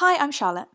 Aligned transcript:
Hi, 0.00 0.16
I'm 0.16 0.30
Charlotte. 0.30 0.68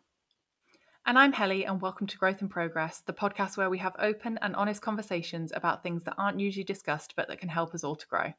And 1.06 1.18
I'm 1.18 1.32
Helly, 1.32 1.66
and 1.66 1.82
welcome 1.82 2.08
to 2.08 2.18
Growth 2.18 2.42
and 2.42 2.50
Progress, 2.50 3.00
the 3.00 3.14
podcast 3.14 3.56
where 3.56 3.70
we 3.70 3.78
have 3.78 3.96
open 3.98 4.38
and 4.42 4.54
honest 4.54 4.82
conversations 4.82 5.54
about 5.56 5.82
things 5.82 6.04
that 6.04 6.16
aren't 6.18 6.42
usually 6.42 6.66
discussed 6.66 7.14
but 7.16 7.30
that 7.30 7.40
can 7.40 7.48
help 7.48 7.74
us 7.74 7.86
all 7.86 7.96
to 7.96 8.08
grow. 8.08 8.34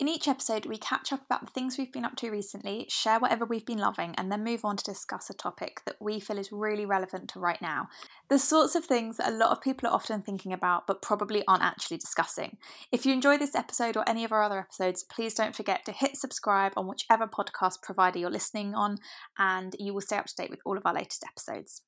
In 0.00 0.08
each 0.08 0.28
episode, 0.28 0.64
we 0.64 0.78
catch 0.78 1.12
up 1.12 1.26
about 1.26 1.44
the 1.44 1.52
things 1.52 1.76
we've 1.76 1.92
been 1.92 2.06
up 2.06 2.16
to 2.16 2.30
recently, 2.30 2.86
share 2.88 3.20
whatever 3.20 3.44
we've 3.44 3.66
been 3.66 3.76
loving, 3.76 4.14
and 4.16 4.32
then 4.32 4.42
move 4.42 4.64
on 4.64 4.78
to 4.78 4.82
discuss 4.82 5.28
a 5.28 5.34
topic 5.34 5.82
that 5.84 5.96
we 6.00 6.18
feel 6.18 6.38
is 6.38 6.50
really 6.50 6.86
relevant 6.86 7.28
to 7.28 7.38
right 7.38 7.60
now. 7.60 7.86
The 8.30 8.38
sorts 8.38 8.74
of 8.74 8.86
things 8.86 9.18
that 9.18 9.28
a 9.28 9.36
lot 9.36 9.50
of 9.50 9.60
people 9.60 9.86
are 9.86 9.92
often 9.92 10.22
thinking 10.22 10.54
about 10.54 10.86
but 10.86 11.02
probably 11.02 11.44
aren't 11.46 11.64
actually 11.64 11.98
discussing. 11.98 12.56
If 12.90 13.04
you 13.04 13.12
enjoy 13.12 13.36
this 13.36 13.54
episode 13.54 13.94
or 13.94 14.08
any 14.08 14.24
of 14.24 14.32
our 14.32 14.42
other 14.42 14.58
episodes, 14.58 15.02
please 15.04 15.34
don't 15.34 15.54
forget 15.54 15.84
to 15.84 15.92
hit 15.92 16.16
subscribe 16.16 16.72
on 16.78 16.88
whichever 16.88 17.26
podcast 17.26 17.82
provider 17.82 18.18
you're 18.18 18.30
listening 18.30 18.74
on, 18.74 18.96
and 19.36 19.76
you 19.78 19.92
will 19.92 20.00
stay 20.00 20.16
up 20.16 20.24
to 20.24 20.34
date 20.34 20.50
with 20.50 20.60
all 20.64 20.78
of 20.78 20.86
our 20.86 20.94
latest 20.94 21.26
episodes. 21.28 21.82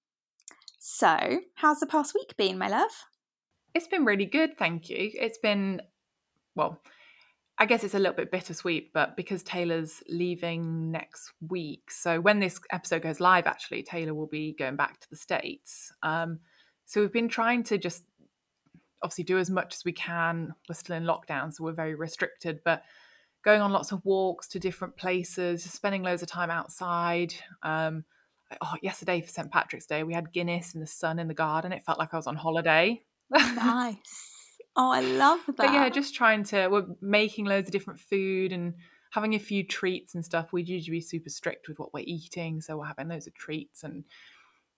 So, 0.79 1.41
how's 1.55 1.81
the 1.81 1.87
past 1.87 2.13
week 2.15 2.37
been, 2.37 2.59
my 2.59 2.69
love? 2.69 2.91
It's 3.75 3.87
been 3.87 4.05
really 4.05 4.27
good, 4.27 4.59
thank 4.59 4.91
you. 4.91 5.13
It's 5.15 5.39
been, 5.39 5.81
well, 6.55 6.79
I 7.63 7.65
guess 7.65 7.85
it's 7.85 7.95
a 7.95 7.99
little 8.01 8.17
bit 8.17 8.33
bittersweet, 8.33 8.93
but 8.93 9.17
because 9.17 9.45
Taylor's 9.45 10.03
leaving 10.09 10.91
next 10.91 11.31
week, 11.49 11.93
so 11.93 12.21
when 12.21 12.41
this 12.41 12.59
episode 12.73 13.03
goes 13.03 13.21
live, 13.21 13.47
actually, 13.47 13.85
Taylor 13.85 14.15
will 14.15 14.27
be 14.27 14.57
going 14.59 14.75
back 14.75 14.99
to 14.99 15.09
the 15.09 15.15
States. 15.15 15.93
Um, 16.03 16.41
so 16.87 17.01
we've 17.01 17.13
been 17.13 17.29
trying 17.29 17.63
to 17.63 17.79
just 17.79 18.03
obviously 19.01 19.23
do 19.23 19.39
as 19.39 19.49
much 19.49 19.77
as 19.77 19.85
we 19.85 19.93
can. 19.93 20.53
We're 20.69 20.75
still 20.75 20.97
in 20.97 21.05
lockdown, 21.05 21.55
so 21.55 21.63
we're 21.63 21.73
very 21.73 21.95
restricted, 21.95 22.59
but 22.65 22.83
going 23.45 23.61
on 23.61 23.71
lots 23.71 23.93
of 23.93 24.05
walks 24.05 24.49
to 24.49 24.59
different 24.59 24.97
places, 24.97 25.63
spending 25.63 26.03
loads 26.03 26.23
of 26.23 26.29
time 26.29 26.51
outside. 26.51 27.33
Um, 27.63 28.03
oh, 28.61 28.75
yesterday 28.83 29.21
for 29.21 29.29
St. 29.29 29.53
Patrick's 29.53 29.87
Day, 29.87 30.03
we 30.03 30.15
had 30.15 30.33
Guinness 30.33 30.75
in 30.75 30.81
the 30.81 30.87
sun 30.89 31.21
in 31.21 31.29
the 31.29 31.33
garden. 31.33 31.71
It 31.71 31.85
felt 31.85 32.01
like 32.01 32.13
I 32.13 32.17
was 32.17 32.27
on 32.27 32.35
holiday. 32.35 33.03
nice. 33.31 34.32
Oh, 34.77 34.91
I 34.91 35.01
love 35.01 35.41
that. 35.47 35.57
But 35.57 35.73
yeah, 35.73 35.89
just 35.89 36.15
trying 36.15 36.45
to, 36.45 36.69
we're 36.69 36.87
making 37.01 37.45
loads 37.45 37.69
of 37.69 37.73
different 37.73 38.01
food 38.01 38.53
and 38.53 38.75
having 39.11 39.35
a 39.35 39.39
few 39.39 39.63
treats 39.65 40.15
and 40.15 40.25
stuff. 40.25 40.53
We'd 40.53 40.69
usually 40.69 40.97
be 40.97 41.01
super 41.03 41.29
strict 41.29 41.69
with 41.69 41.79
what 41.79 41.93
we're 41.93 42.05
eating. 42.07 42.61
So 42.61 42.79
we're 42.79 42.87
having 42.87 43.09
loads 43.09 43.27
of 43.27 43.35
treats 43.35 43.85
and 43.85 44.05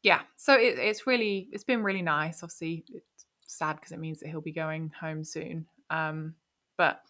yeah. 0.03 0.23
So 0.37 0.55
it, 0.55 0.79
it's 0.79 1.07
really, 1.07 1.49
it's 1.53 1.65
been 1.65 1.83
really 1.83 2.03
nice. 2.03 2.43
Obviously, 2.43 2.85
it's 2.93 3.27
sad 3.47 3.77
because 3.77 3.93
it 3.93 4.01
means 4.01 4.21
that 4.21 4.29
he'll 4.29 4.41
be 4.41 4.53
going 4.53 4.93
home 5.01 5.25
soon. 5.25 5.67
Um, 5.91 6.35
but 6.77 7.03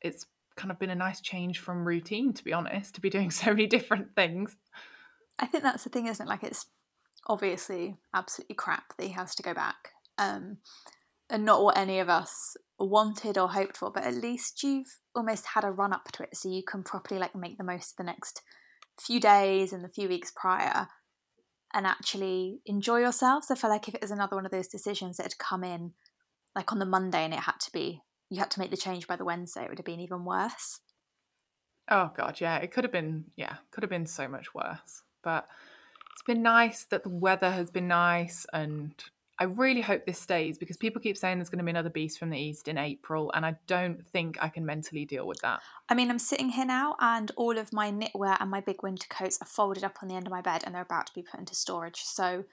it's 0.00 0.26
kind 0.56 0.70
of 0.70 0.78
been 0.78 0.90
a 0.90 0.94
nice 0.94 1.20
change 1.20 1.58
from 1.58 1.86
routine, 1.86 2.32
to 2.32 2.44
be 2.44 2.52
honest, 2.52 2.94
to 2.94 3.00
be 3.00 3.10
doing 3.10 3.30
so 3.32 3.46
many 3.50 3.66
different 3.66 4.14
things. 4.14 4.56
I 5.38 5.46
think 5.46 5.64
that's 5.64 5.84
the 5.84 5.90
thing, 5.90 6.06
isn't 6.06 6.24
it? 6.24 6.28
Like 6.28 6.44
it's 6.44 6.66
obviously 7.26 7.96
absolutely 8.14 8.54
crap 8.54 8.96
that 8.96 9.06
he 9.06 9.12
has 9.12 9.34
to 9.34 9.42
go 9.42 9.54
back. 9.54 9.90
Um, 10.18 10.58
and 11.34 11.44
not 11.44 11.64
what 11.64 11.76
any 11.76 11.98
of 11.98 12.08
us 12.08 12.56
wanted 12.78 13.36
or 13.36 13.48
hoped 13.48 13.76
for, 13.76 13.90
but 13.90 14.04
at 14.04 14.14
least 14.14 14.62
you've 14.62 15.00
almost 15.16 15.46
had 15.46 15.64
a 15.64 15.70
run 15.70 15.92
up 15.92 16.04
to 16.12 16.22
it 16.22 16.36
so 16.36 16.48
you 16.48 16.62
can 16.62 16.84
properly 16.84 17.20
like 17.20 17.34
make 17.34 17.58
the 17.58 17.64
most 17.64 17.90
of 17.90 17.96
the 17.96 18.04
next 18.04 18.40
few 19.00 19.18
days 19.18 19.72
and 19.72 19.82
the 19.82 19.88
few 19.88 20.08
weeks 20.08 20.32
prior 20.34 20.86
and 21.74 21.88
actually 21.88 22.60
enjoy 22.66 23.00
yourselves. 23.00 23.50
I 23.50 23.56
feel 23.56 23.68
like 23.68 23.88
if 23.88 23.96
it 23.96 24.00
was 24.00 24.12
another 24.12 24.36
one 24.36 24.46
of 24.46 24.52
those 24.52 24.68
decisions 24.68 25.16
that 25.16 25.24
had 25.24 25.38
come 25.38 25.64
in 25.64 25.94
like 26.54 26.70
on 26.70 26.78
the 26.78 26.86
Monday 26.86 27.24
and 27.24 27.34
it 27.34 27.40
had 27.40 27.58
to 27.62 27.72
be 27.72 28.00
you 28.30 28.38
had 28.38 28.52
to 28.52 28.60
make 28.60 28.70
the 28.70 28.76
change 28.76 29.08
by 29.08 29.16
the 29.16 29.24
Wednesday, 29.24 29.64
it 29.64 29.68
would 29.68 29.78
have 29.78 29.84
been 29.84 29.98
even 29.98 30.24
worse. 30.24 30.78
Oh 31.90 32.12
god, 32.16 32.40
yeah, 32.40 32.58
it 32.58 32.70
could 32.70 32.84
have 32.84 32.92
been 32.92 33.24
yeah, 33.34 33.56
could 33.72 33.82
have 33.82 33.90
been 33.90 34.06
so 34.06 34.28
much 34.28 34.54
worse. 34.54 35.02
But 35.24 35.48
it's 36.12 36.22
been 36.22 36.42
nice 36.42 36.84
that 36.90 37.02
the 37.02 37.08
weather 37.08 37.50
has 37.50 37.72
been 37.72 37.88
nice 37.88 38.46
and 38.52 38.94
I 39.38 39.44
really 39.44 39.80
hope 39.80 40.06
this 40.06 40.18
stays 40.18 40.58
because 40.58 40.76
people 40.76 41.00
keep 41.00 41.16
saying 41.16 41.38
there's 41.38 41.48
going 41.48 41.58
to 41.58 41.64
be 41.64 41.70
another 41.70 41.90
beast 41.90 42.18
from 42.18 42.30
the 42.30 42.38
east 42.38 42.68
in 42.68 42.78
April, 42.78 43.32
and 43.34 43.44
I 43.44 43.56
don't 43.66 44.06
think 44.08 44.36
I 44.40 44.48
can 44.48 44.64
mentally 44.64 45.04
deal 45.04 45.26
with 45.26 45.40
that. 45.40 45.60
I 45.88 45.94
mean, 45.94 46.08
I'm 46.10 46.20
sitting 46.20 46.50
here 46.50 46.64
now, 46.64 46.94
and 47.00 47.32
all 47.36 47.58
of 47.58 47.72
my 47.72 47.90
knitwear 47.90 48.36
and 48.40 48.50
my 48.50 48.60
big 48.60 48.82
winter 48.82 49.06
coats 49.08 49.38
are 49.40 49.46
folded 49.46 49.82
up 49.82 49.98
on 50.02 50.08
the 50.08 50.14
end 50.14 50.26
of 50.26 50.30
my 50.30 50.40
bed, 50.40 50.62
and 50.64 50.74
they're 50.74 50.82
about 50.82 51.06
to 51.08 51.14
be 51.14 51.22
put 51.22 51.40
into 51.40 51.54
storage. 51.54 52.02
So, 52.02 52.44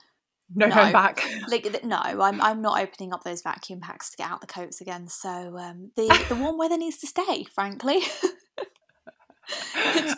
no, 0.55 0.67
no. 0.67 0.75
going 0.75 0.91
back. 0.91 1.23
like, 1.47 1.83
no, 1.83 1.97
I'm 1.99 2.41
I'm 2.41 2.61
not 2.63 2.81
opening 2.81 3.13
up 3.13 3.23
those 3.23 3.43
vacuum 3.43 3.79
packs 3.79 4.09
to 4.11 4.17
get 4.17 4.31
out 4.31 4.41
the 4.41 4.47
coats 4.47 4.81
again. 4.81 5.07
So, 5.07 5.29
um, 5.57 5.91
the 5.95 6.07
the 6.29 6.35
warm 6.35 6.57
weather 6.57 6.77
needs 6.77 6.97
to 6.99 7.07
stay, 7.07 7.43
frankly. 7.43 7.99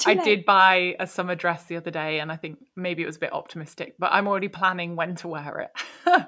I 0.06 0.16
did 0.16 0.46
buy 0.46 0.96
a 1.00 1.07
summer 1.07 1.35
dress 1.35 1.66
the 1.66 1.75
other 1.75 1.91
day, 1.91 2.19
and 2.19 2.31
I 2.31 2.38
think 2.38 2.59
maybe 2.75 3.03
it 3.03 3.06
was 3.06 3.18
a 3.18 3.19
bit 3.19 3.34
optimistic, 3.34 3.96
but 4.00 4.12
I'm 4.13 4.28
already 4.28 4.47
planning 4.47 4.96
when 4.96 5.16
to 5.18 5.28
wear 5.28 5.59
it. 6.06 6.25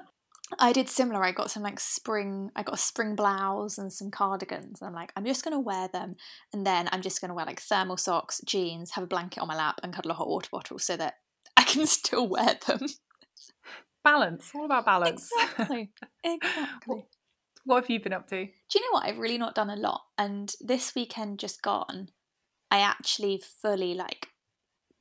I 0.58 0.72
did 0.72 0.88
similar. 0.88 1.24
I 1.24 1.32
got 1.32 1.50
some 1.50 1.62
like 1.62 1.80
spring, 1.80 2.50
I 2.54 2.62
got 2.62 2.76
a 2.76 2.78
spring 2.78 3.16
blouse 3.16 3.78
and 3.78 3.92
some 3.92 4.10
cardigans. 4.10 4.80
I'm 4.80 4.94
like, 4.94 5.12
I'm 5.16 5.24
just 5.24 5.44
going 5.44 5.54
to 5.54 5.60
wear 5.60 5.88
them. 5.88 6.14
And 6.52 6.66
then 6.66 6.88
I'm 6.92 7.02
just 7.02 7.20
going 7.20 7.30
to 7.30 7.34
wear 7.34 7.46
like 7.46 7.60
thermal 7.60 7.96
socks, 7.96 8.40
jeans, 8.46 8.92
have 8.92 9.04
a 9.04 9.08
blanket 9.08 9.40
on 9.40 9.48
my 9.48 9.56
lap, 9.56 9.80
and 9.82 9.92
cuddle 9.92 10.12
a 10.12 10.14
hot 10.14 10.28
water 10.28 10.48
bottle 10.52 10.78
so 10.78 10.96
that 10.96 11.14
I 11.56 11.64
can 11.64 11.86
still 11.86 12.28
wear 12.28 12.58
them. 12.66 12.80
Balance. 14.04 14.50
All 14.54 14.64
about 14.64 14.86
balance. 14.86 15.28
Exactly. 15.40 15.90
Exactly. 16.24 17.06
what 17.64 17.82
have 17.84 17.90
you 17.90 18.00
been 18.00 18.12
up 18.12 18.28
to? 18.28 18.44
Do 18.44 18.50
you 18.74 18.80
know 18.80 18.98
what? 18.98 19.06
I've 19.06 19.18
really 19.18 19.38
not 19.38 19.54
done 19.54 19.70
a 19.70 19.76
lot. 19.76 20.02
And 20.18 20.52
this 20.60 20.94
weekend 20.94 21.38
just 21.38 21.62
gone, 21.62 22.08
I 22.70 22.78
actually 22.78 23.40
fully 23.62 23.94
like 23.94 24.28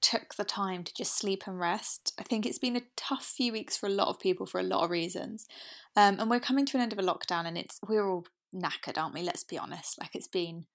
took 0.06 0.36
the 0.36 0.44
time 0.44 0.84
to 0.84 0.94
just 0.94 1.18
sleep 1.18 1.44
and 1.48 1.60
rest. 1.60 2.14
I 2.20 2.24
think 2.24 2.46
it's 2.46 2.60
been 2.60 2.76
a 2.76 2.84
tough 2.96 3.26
few 3.26 3.52
weeks 3.52 3.76
for 3.76 3.88
a 3.88 3.92
lot 3.92 4.10
of 4.10 4.20
people 4.20 4.46
for 4.46 4.60
a 4.60 4.64
lot 4.64 4.84
of 4.84 4.92
reasons. 4.92 5.48
Um, 5.96 6.20
and 6.20 6.30
we're 6.30 6.40
coming 6.40 6.68
to 6.68 6.78
an 6.78 6.84
end 6.84 6.94
of 6.94 7.00
a 7.00 7.02
lockdown 7.02 7.48
and 7.48 7.58
it's 7.58 7.80
we're 7.88 8.08
all 8.08 8.28
knackered, 8.54 9.00
aren't 9.00 9.16
we? 9.16 9.24
Let's 9.24 9.44
be 9.44 9.58
honest. 9.58 10.00
Like 10.00 10.14
it's 10.14 10.28
been 10.28 10.66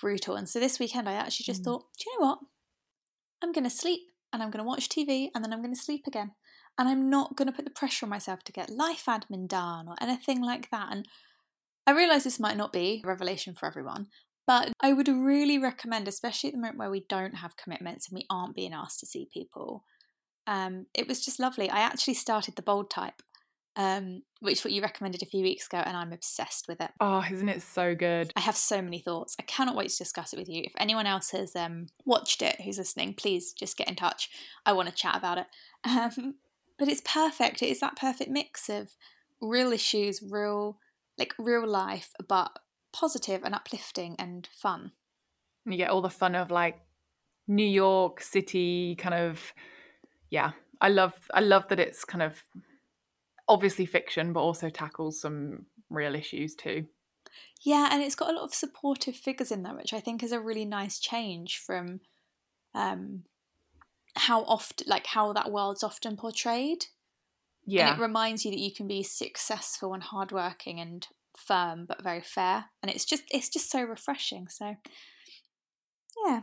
brutal. 0.00 0.34
And 0.34 0.48
so 0.48 0.58
this 0.58 0.78
weekend 0.78 1.10
I 1.10 1.12
actually 1.12 1.44
just 1.44 1.60
mm. 1.60 1.66
thought, 1.66 1.84
do 1.98 2.04
you 2.06 2.18
know 2.18 2.26
what? 2.26 2.38
I'm 3.42 3.52
gonna 3.52 3.68
sleep 3.68 4.00
and 4.32 4.42
I'm 4.42 4.50
gonna 4.50 4.64
watch 4.64 4.88
TV 4.88 5.28
and 5.34 5.44
then 5.44 5.52
I'm 5.52 5.60
gonna 5.60 5.76
sleep 5.76 6.06
again. 6.06 6.30
And 6.78 6.88
I'm 6.88 7.10
not 7.10 7.36
gonna 7.36 7.52
put 7.52 7.66
the 7.66 7.70
pressure 7.70 8.06
on 8.06 8.10
myself 8.10 8.44
to 8.44 8.52
get 8.52 8.70
life 8.70 9.04
admin 9.06 9.46
done 9.46 9.88
or 9.88 9.96
anything 10.00 10.40
like 10.42 10.70
that. 10.70 10.88
And 10.90 11.06
I 11.86 11.90
realise 11.90 12.24
this 12.24 12.40
might 12.40 12.56
not 12.56 12.72
be 12.72 13.02
a 13.04 13.06
revelation 13.06 13.54
for 13.54 13.66
everyone, 13.66 14.06
but 14.48 14.72
I 14.80 14.94
would 14.94 15.08
really 15.08 15.58
recommend, 15.58 16.08
especially 16.08 16.48
at 16.48 16.54
the 16.54 16.60
moment 16.60 16.78
where 16.78 16.90
we 16.90 17.04
don't 17.06 17.34
have 17.34 17.58
commitments 17.58 18.08
and 18.08 18.16
we 18.16 18.24
aren't 18.30 18.56
being 18.56 18.72
asked 18.72 18.98
to 19.00 19.06
see 19.06 19.28
people. 19.30 19.84
Um, 20.46 20.86
it 20.94 21.06
was 21.06 21.22
just 21.22 21.38
lovely. 21.38 21.68
I 21.68 21.80
actually 21.80 22.14
started 22.14 22.56
the 22.56 22.62
bold 22.62 22.90
type, 22.90 23.20
um, 23.76 24.22
which 24.40 24.64
what 24.64 24.72
you 24.72 24.80
recommended 24.80 25.22
a 25.22 25.26
few 25.26 25.42
weeks 25.42 25.66
ago, 25.66 25.82
and 25.84 25.94
I'm 25.94 26.14
obsessed 26.14 26.64
with 26.66 26.80
it. 26.80 26.90
Oh, 26.98 27.22
isn't 27.30 27.50
it 27.50 27.60
so 27.60 27.94
good? 27.94 28.32
I 28.36 28.40
have 28.40 28.56
so 28.56 28.80
many 28.80 29.00
thoughts. 29.00 29.36
I 29.38 29.42
cannot 29.42 29.76
wait 29.76 29.90
to 29.90 29.98
discuss 29.98 30.32
it 30.32 30.38
with 30.38 30.48
you. 30.48 30.62
If 30.64 30.72
anyone 30.78 31.06
else 31.06 31.32
has 31.32 31.54
um, 31.54 31.88
watched 32.06 32.40
it 32.40 32.58
who's 32.62 32.78
listening, 32.78 33.12
please 33.12 33.52
just 33.52 33.76
get 33.76 33.90
in 33.90 33.96
touch. 33.96 34.30
I 34.64 34.72
want 34.72 34.88
to 34.88 34.94
chat 34.94 35.14
about 35.16 35.38
it. 35.38 35.46
Um, 35.84 36.34
but 36.76 36.88
it's 36.88 37.02
perfect. 37.04 37.62
It 37.62 37.68
is 37.68 37.80
that 37.80 37.96
perfect 37.96 38.30
mix 38.30 38.68
of 38.68 38.96
real 39.40 39.72
issues, 39.72 40.22
real 40.22 40.78
like 41.18 41.34
real 41.38 41.66
life, 41.66 42.10
but 42.28 42.50
positive 42.92 43.42
and 43.44 43.54
uplifting 43.54 44.16
and 44.18 44.48
fun. 44.52 44.92
You 45.64 45.76
get 45.76 45.90
all 45.90 46.02
the 46.02 46.10
fun 46.10 46.34
of 46.34 46.50
like 46.50 46.80
New 47.46 47.66
York 47.66 48.20
City 48.20 48.96
kind 48.96 49.14
of 49.14 49.52
yeah. 50.30 50.52
I 50.80 50.88
love 50.88 51.14
I 51.34 51.40
love 51.40 51.68
that 51.68 51.80
it's 51.80 52.04
kind 52.04 52.22
of 52.22 52.42
obviously 53.48 53.86
fiction 53.86 54.32
but 54.32 54.40
also 54.40 54.68
tackles 54.68 55.20
some 55.20 55.66
real 55.90 56.14
issues 56.14 56.54
too. 56.54 56.86
Yeah, 57.62 57.88
and 57.90 58.02
it's 58.02 58.14
got 58.14 58.30
a 58.30 58.32
lot 58.32 58.44
of 58.44 58.54
supportive 58.54 59.16
figures 59.16 59.50
in 59.50 59.62
there, 59.62 59.74
which 59.74 59.92
I 59.92 60.00
think 60.00 60.22
is 60.22 60.32
a 60.32 60.40
really 60.40 60.64
nice 60.64 60.98
change 60.98 61.58
from 61.58 62.00
um 62.74 63.24
how 64.14 64.42
often 64.42 64.86
like 64.88 65.06
how 65.06 65.32
that 65.32 65.50
world's 65.50 65.82
often 65.82 66.16
portrayed. 66.16 66.86
Yeah. 67.66 67.90
And 67.90 67.98
it 67.98 68.02
reminds 68.02 68.44
you 68.44 68.50
that 68.50 68.60
you 68.60 68.72
can 68.72 68.88
be 68.88 69.02
successful 69.02 69.92
and 69.92 70.02
hardworking 70.02 70.80
and 70.80 71.06
firm 71.46 71.86
but 71.86 72.02
very 72.02 72.20
fair. 72.22 72.66
And 72.82 72.90
it's 72.90 73.04
just 73.04 73.22
it's 73.30 73.48
just 73.48 73.70
so 73.70 73.82
refreshing. 73.82 74.48
So 74.48 74.74
yeah. 76.26 76.40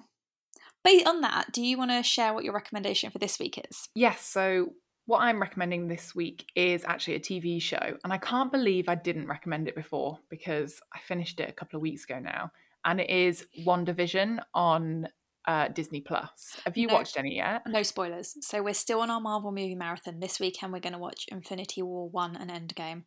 Based 0.84 1.08
on 1.08 1.22
that, 1.22 1.52
do 1.52 1.64
you 1.64 1.78
want 1.78 1.92
to 1.92 2.04
share 2.04 2.34
what 2.34 2.44
your 2.44 2.54
recommendation 2.54 3.10
for 3.10 3.18
this 3.18 3.40
week 3.40 3.60
is? 3.70 3.90
Yes. 3.96 4.22
So, 4.22 4.74
what 5.08 5.20
I'm 5.20 5.42
recommending 5.42 5.88
this 5.88 6.14
week 6.16 6.46
is 6.56 6.84
actually 6.86 7.16
a 7.16 7.20
TV 7.20 7.62
show. 7.62 7.98
And 8.04 8.14
I 8.14 8.18
can't 8.18 8.52
believe 8.52 8.88
I 8.88 8.96
didn't 8.96 9.28
recommend 9.28 9.68
it 9.68 9.76
before 9.76 10.20
because 10.30 10.80
I 10.94 11.00
finished 11.00 11.40
it 11.40 11.50
a 11.50 11.54
couple 11.54 11.78
of 11.78 11.82
weeks 11.82 12.04
ago 12.06 12.20
now. 12.20 12.52
And 12.86 13.02
it 13.02 13.10
is 13.10 13.48
WandaVision 13.66 14.40
on 14.54 15.08
uh, 15.48 15.68
Disney 15.70 16.02
Plus. 16.02 16.58
Have 16.66 16.78
you 16.78 16.88
No. 16.88 16.96
watched 16.96 17.18
any 17.18 17.36
yet? 17.36 17.64
No 17.68 17.82
spoilers. 17.84 18.36
So 18.42 18.62
we're 18.64 18.74
still 18.76 19.02
on 19.02 19.10
our 19.12 19.22
Marvel 19.22 19.52
movie 19.52 19.76
marathon. 19.76 20.20
This 20.20 20.40
weekend 20.40 20.72
we're 20.74 20.80
going 20.80 20.94
to 20.94 21.00
watch 21.00 21.26
Infinity 21.30 21.82
War 21.82 22.10
1 22.10 22.36
and 22.36 22.50
Endgame. 22.52 23.04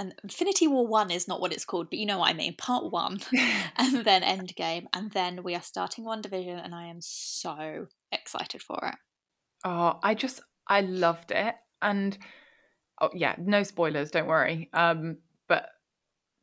And 0.00 0.14
Infinity 0.24 0.66
War 0.66 0.86
1 0.86 1.10
is 1.10 1.28
not 1.28 1.42
what 1.42 1.52
it's 1.52 1.66
called, 1.66 1.90
but 1.90 1.98
you 1.98 2.06
know 2.06 2.20
what 2.20 2.30
I 2.30 2.32
mean. 2.32 2.54
Part 2.56 2.90
1 2.90 3.20
and 3.76 4.02
then 4.02 4.22
Endgame. 4.22 4.86
And 4.94 5.10
then 5.10 5.42
we 5.42 5.54
are 5.54 5.60
starting 5.60 6.06
WandaVision 6.06 6.64
and 6.64 6.74
I 6.74 6.86
am 6.86 7.00
so 7.00 7.86
excited 8.10 8.62
for 8.62 8.78
it. 8.82 8.94
Oh, 9.62 9.98
I 10.02 10.14
just 10.14 10.40
I 10.66 10.80
loved 10.80 11.32
it, 11.32 11.54
and 11.82 12.16
oh 12.98 13.10
yeah, 13.12 13.34
no 13.38 13.62
spoilers, 13.62 14.10
don't 14.10 14.26
worry. 14.26 14.70
Um, 14.72 15.18
but 15.48 15.68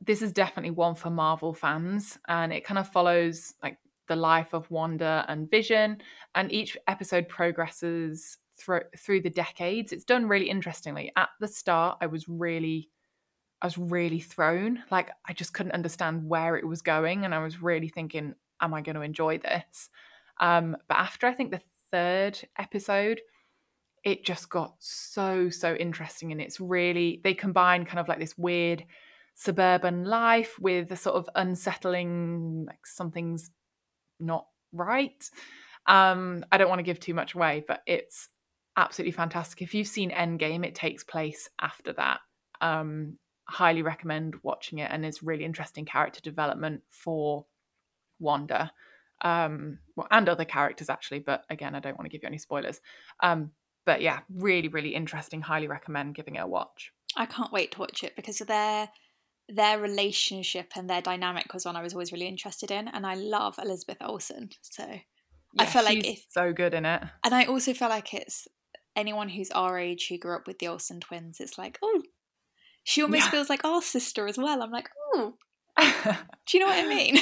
this 0.02 0.22
is 0.22 0.32
definitely 0.32 0.72
one 0.72 0.94
for 0.94 1.10
Marvel 1.10 1.52
fans, 1.54 2.20
and 2.28 2.54
it 2.54 2.64
kind 2.64 2.78
of 2.78 2.92
follows 2.92 3.56
like 3.64 3.80
the 4.08 4.16
life 4.16 4.54
of 4.54 4.70
Wanda 4.70 5.26
and 5.28 5.50
Vision, 5.50 5.98
and 6.36 6.52
each 6.52 6.78
episode 6.88 7.28
progresses 7.28 8.38
through 8.60 8.82
through 8.96 9.22
the 9.22 9.32
decades. 9.32 9.92
It's 9.92 10.06
done 10.06 10.28
really 10.28 10.50
interestingly. 10.50 11.12
At 11.16 11.30
the 11.40 11.48
start, 11.48 11.98
I 12.02 12.06
was 12.06 12.28
really 12.28 12.90
I 13.62 13.68
was 13.68 13.78
really 13.78 14.20
thrown. 14.20 14.84
Like 14.92 15.10
I 15.28 15.34
just 15.34 15.54
couldn't 15.54 15.72
understand 15.74 16.28
where 16.28 16.58
it 16.58 16.68
was 16.68 16.82
going, 16.82 17.26
and 17.26 17.34
I 17.34 17.44
was 17.44 17.62
really 17.62 17.90
thinking, 17.90 18.36
"Am 18.62 18.74
I 18.74 18.82
going 18.82 18.96
to 18.96 19.02
enjoy 19.02 19.40
this?" 19.40 19.90
Um, 20.40 20.78
but 20.88 20.98
after 20.98 21.28
I 21.28 21.34
think 21.34 21.52
the 21.52 21.62
third 21.92 22.40
episode, 22.58 23.22
it 24.04 24.26
just 24.26 24.50
got 24.50 24.76
so 24.80 25.50
so 25.50 25.74
interesting, 25.76 26.32
and 26.32 26.42
it's 26.42 26.60
really 26.60 27.22
they 27.24 27.34
combine 27.34 27.86
kind 27.86 28.00
of 28.00 28.08
like 28.08 28.20
this 28.20 28.38
weird 28.38 28.86
suburban 29.36 30.04
life 30.04 30.58
with 30.60 30.92
a 30.92 30.96
sort 30.96 31.16
of 31.16 31.30
unsettling 31.36 32.66
like 32.66 32.86
something's 32.88 33.52
not 34.20 34.48
right. 34.74 35.30
Um, 35.86 36.44
I 36.52 36.58
don't 36.58 36.70
want 36.70 36.80
to 36.80 36.84
give 36.84 37.00
too 37.00 37.14
much 37.14 37.36
away, 37.36 37.64
but 37.68 37.82
it's 37.86 38.30
absolutely 38.76 39.12
fantastic. 39.12 39.62
If 39.62 39.74
you've 39.74 39.88
seen 39.88 40.12
Endgame, 40.12 40.66
it 40.66 40.76
takes 40.76 41.04
place 41.04 41.50
after 41.62 41.94
that. 41.94 42.20
Um, 42.62 43.18
highly 43.50 43.82
recommend 43.82 44.36
watching 44.44 44.80
it, 44.80 44.90
and 44.92 45.06
it's 45.06 45.24
really 45.24 45.46
interesting 45.46 45.86
character 45.86 46.22
development 46.22 46.84
for 46.90 47.46
Wanda, 48.20 48.72
um, 49.22 49.80
well, 49.96 50.08
and 50.12 50.28
other 50.30 50.46
characters 50.46 50.90
actually. 50.90 51.20
But 51.20 51.44
again, 51.50 51.76
I 51.76 51.80
don't 51.80 51.98
want 51.98 52.06
to 52.06 52.10
give 52.10 52.24
you 52.24 52.28
any 52.28 52.38
spoilers. 52.38 52.82
Um, 53.22 53.52
but 53.86 54.02
yeah, 54.02 54.20
really, 54.30 54.68
really 54.68 54.94
interesting. 54.94 55.42
Highly 55.42 55.68
recommend 55.68 56.16
giving 56.16 56.36
it 56.36 56.44
a 56.44 56.48
watch. 56.48 56.92
I 57.16 57.26
can't 57.26 57.54
wait 57.54 57.72
to 57.72 57.80
watch 57.80 58.04
it 58.04 58.16
because 58.16 58.40
their 58.40 58.90
their 59.50 59.80
relationship 59.80 60.74
and 60.76 60.90
their 60.90 61.02
dynamic 61.02 61.54
was 61.54 61.66
one 61.66 61.78
I 61.78 61.82
was 61.82 61.94
always 61.94 62.12
really 62.12 62.28
interested 62.28 62.70
in, 62.70 62.88
and 62.90 63.06
I 63.06 63.16
love 63.16 63.56
Elizabeth 63.64 63.98
Olsen. 64.02 64.50
So, 64.62 64.84
I 65.58 65.66
feel 65.66 65.84
like 65.86 66.06
if- 66.06 66.26
so 66.30 66.52
good 66.52 66.74
in 66.74 66.86
it. 66.86 67.02
and 67.24 67.34
I 67.34 67.46
also 67.46 67.74
feel 67.74 67.88
like 67.88 68.14
it's 68.14 68.48
anyone 68.96 69.30
who's 69.30 69.50
our 69.52 69.80
age 69.80 70.08
who 70.10 70.18
grew 70.18 70.36
up 70.36 70.48
with 70.48 70.60
the 70.60 70.68
Olsen 70.68 71.00
twins. 71.00 71.40
It's 71.40 71.58
like, 71.58 71.80
oh, 71.82 72.02
she 72.88 73.02
almost 73.02 73.26
Yeah. 73.26 73.32
feels 73.32 73.50
like 73.50 73.66
our 73.66 73.82
sister 73.82 74.28
as 74.28 74.38
well. 74.38 74.62
I'm 74.64 74.72
like, 74.72 74.90
oh, 75.14 75.34
do 75.78 76.58
you 76.58 76.60
know 76.62 76.68
what 76.68 76.84
I 76.84 76.88
mean? 76.88 77.18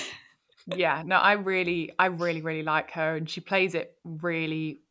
yeah 0.76 1.04
no 1.06 1.18
i 1.18 1.34
really 1.34 1.92
i 2.00 2.08
really 2.08 2.42
really 2.42 2.64
like 2.64 2.90
her 2.90 3.16
and 3.18 3.30
she 3.30 3.40
plays 3.40 3.76
it 3.76 3.96
really 4.04 4.82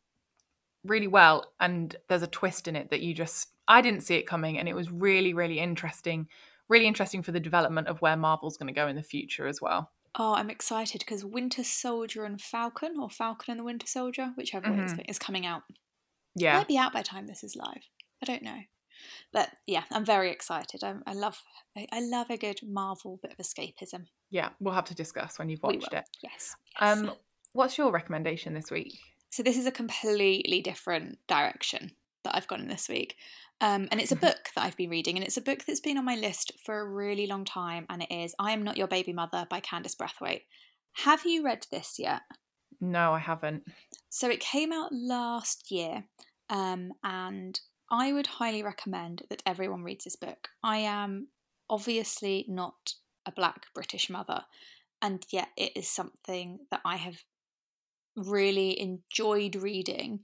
really 0.85 1.07
well 1.07 1.51
and 1.59 1.97
there's 2.07 2.21
a 2.23 2.27
twist 2.27 2.69
in 2.69 2.77
it 2.77 2.89
that 2.91 3.01
you 3.01 3.13
just 3.13 3.49
i 3.67 3.81
didn't 3.81 3.99
see 3.99 4.15
it 4.15 4.25
coming 4.25 4.57
and 4.57 4.69
it 4.69 4.73
was 4.73 4.89
really 4.89 5.33
really 5.33 5.59
interesting 5.59 6.27
really 6.69 6.87
interesting 6.87 7.21
for 7.21 7.33
the 7.33 7.41
development 7.41 7.89
of 7.89 8.01
where 8.01 8.15
marvel's 8.15 8.55
going 8.55 8.73
to 8.73 8.79
go 8.81 8.87
in 8.87 8.95
the 8.95 9.03
future 9.03 9.47
as 9.47 9.61
well 9.61 9.91
Oh, 10.17 10.33
I'm 10.33 10.49
excited 10.49 10.99
because 10.99 11.25
Winter 11.25 11.65
Soldier 11.65 12.23
and 12.23 12.39
Falcon, 12.39 12.93
or 12.97 13.09
Falcon 13.09 13.51
and 13.51 13.59
the 13.59 13.65
Winter 13.65 13.85
Soldier, 13.85 14.31
whichever 14.37 14.71
way 14.71 14.79
it's 14.79 14.93
Mhm. 14.93 14.97
go- 14.99 15.03
is 15.09 15.19
coming 15.19 15.45
out. 15.45 15.63
yeah 16.37 16.55
Might 16.57 16.69
be 16.69 16.77
out 16.77 16.93
by 16.93 17.01
the 17.01 17.07
time 17.09 17.27
this 17.27 17.43
is 17.43 17.57
live. 17.57 17.83
I 18.23 18.25
don't 18.25 18.41
know, 18.41 18.59
but 19.31 19.49
yeah, 19.67 19.83
I'm 19.91 20.05
very 20.05 20.31
excited. 20.31 20.83
I, 20.83 20.95
I 21.05 21.13
love, 21.13 21.41
I, 21.77 21.99
love 22.01 22.29
a 22.29 22.37
good 22.37 22.59
Marvel 22.63 23.19
bit 23.21 23.31
of 23.31 23.37
escapism. 23.37 24.05
yeah 24.29 24.49
we'll 24.59 24.73
have 24.73 24.85
to 24.85 24.95
discuss 24.95 25.37
when 25.39 25.49
you've 25.49 25.63
watched 25.63 25.93
it 25.93 26.03
Yes. 26.23 26.55
yes. 26.79 26.97
um 26.97 27.11
what's 27.53 27.77
your 27.77 27.91
recommendation 27.91 28.53
this 28.53 28.71
week 28.71 28.97
so 29.29 29.43
this 29.43 29.57
is 29.57 29.65
a 29.65 29.71
completely 29.71 30.61
different 30.61 31.17
direction 31.27 31.91
that 32.23 32.35
I've 32.35 32.47
gone 32.47 32.61
in 32.61 32.67
this 32.69 32.87
week. 32.89 33.15
Um, 33.61 33.87
and 33.91 33.99
it's 34.01 34.11
a 34.11 34.15
Mhm. 34.15 34.21
book 34.21 34.49
that 34.55 34.63
I've 34.63 34.77
been 34.77 34.89
reading, 34.89 35.15
and 35.17 35.25
it's 35.25 35.37
a 35.37 35.41
book 35.41 35.63
that's 35.65 35.79
been 35.81 35.97
on 35.97 36.05
my 36.05 36.15
list 36.15 36.51
for 36.65 36.79
a 36.79 36.89
really 36.89 37.27
long 37.27 37.45
time, 37.45 37.85
and 37.89 38.01
it 38.03 38.11
is 38.11 38.33
I 38.39 38.51
Am 38.53 38.63
Not 38.63 38.77
Your 38.77 38.87
Baby 38.87 39.13
Mother 39.13 39.45
by 39.49 39.59
Candice 39.61 39.95
Brathwaite. 39.95 40.43
Have 41.03 41.23
you 41.25 41.43
read 41.45 41.67
this 41.71 41.99
yet? 41.99 42.21
no 42.81 43.13
i 43.13 43.19
haven't 43.19 43.63
So 44.09 44.29
it 44.29 44.39
came 44.39 44.71
out 44.73 44.91
last 44.91 45.69
year, 45.71 46.05
um, 46.49 46.93
and 47.03 47.59
I 47.95 48.11
would 48.11 48.27
highly 48.27 48.61
recommend 48.61 49.23
that 49.29 49.41
everyone 49.45 49.83
reads 49.83 50.03
this 50.03 50.17
book. 50.17 50.49
I 50.61 50.79
am 50.79 51.29
obviously 51.69 52.43
not 52.49 52.95
a 53.25 53.31
black 53.31 53.67
British 53.73 54.09
mother, 54.09 54.43
and 55.01 55.25
yet 55.31 55.47
it 55.55 55.71
is 55.77 55.87
something 55.87 56.59
that 56.71 56.81
I 56.83 56.97
have 56.97 57.23
really 58.17 58.77
enjoyed 58.77 59.55
reading, 59.55 60.19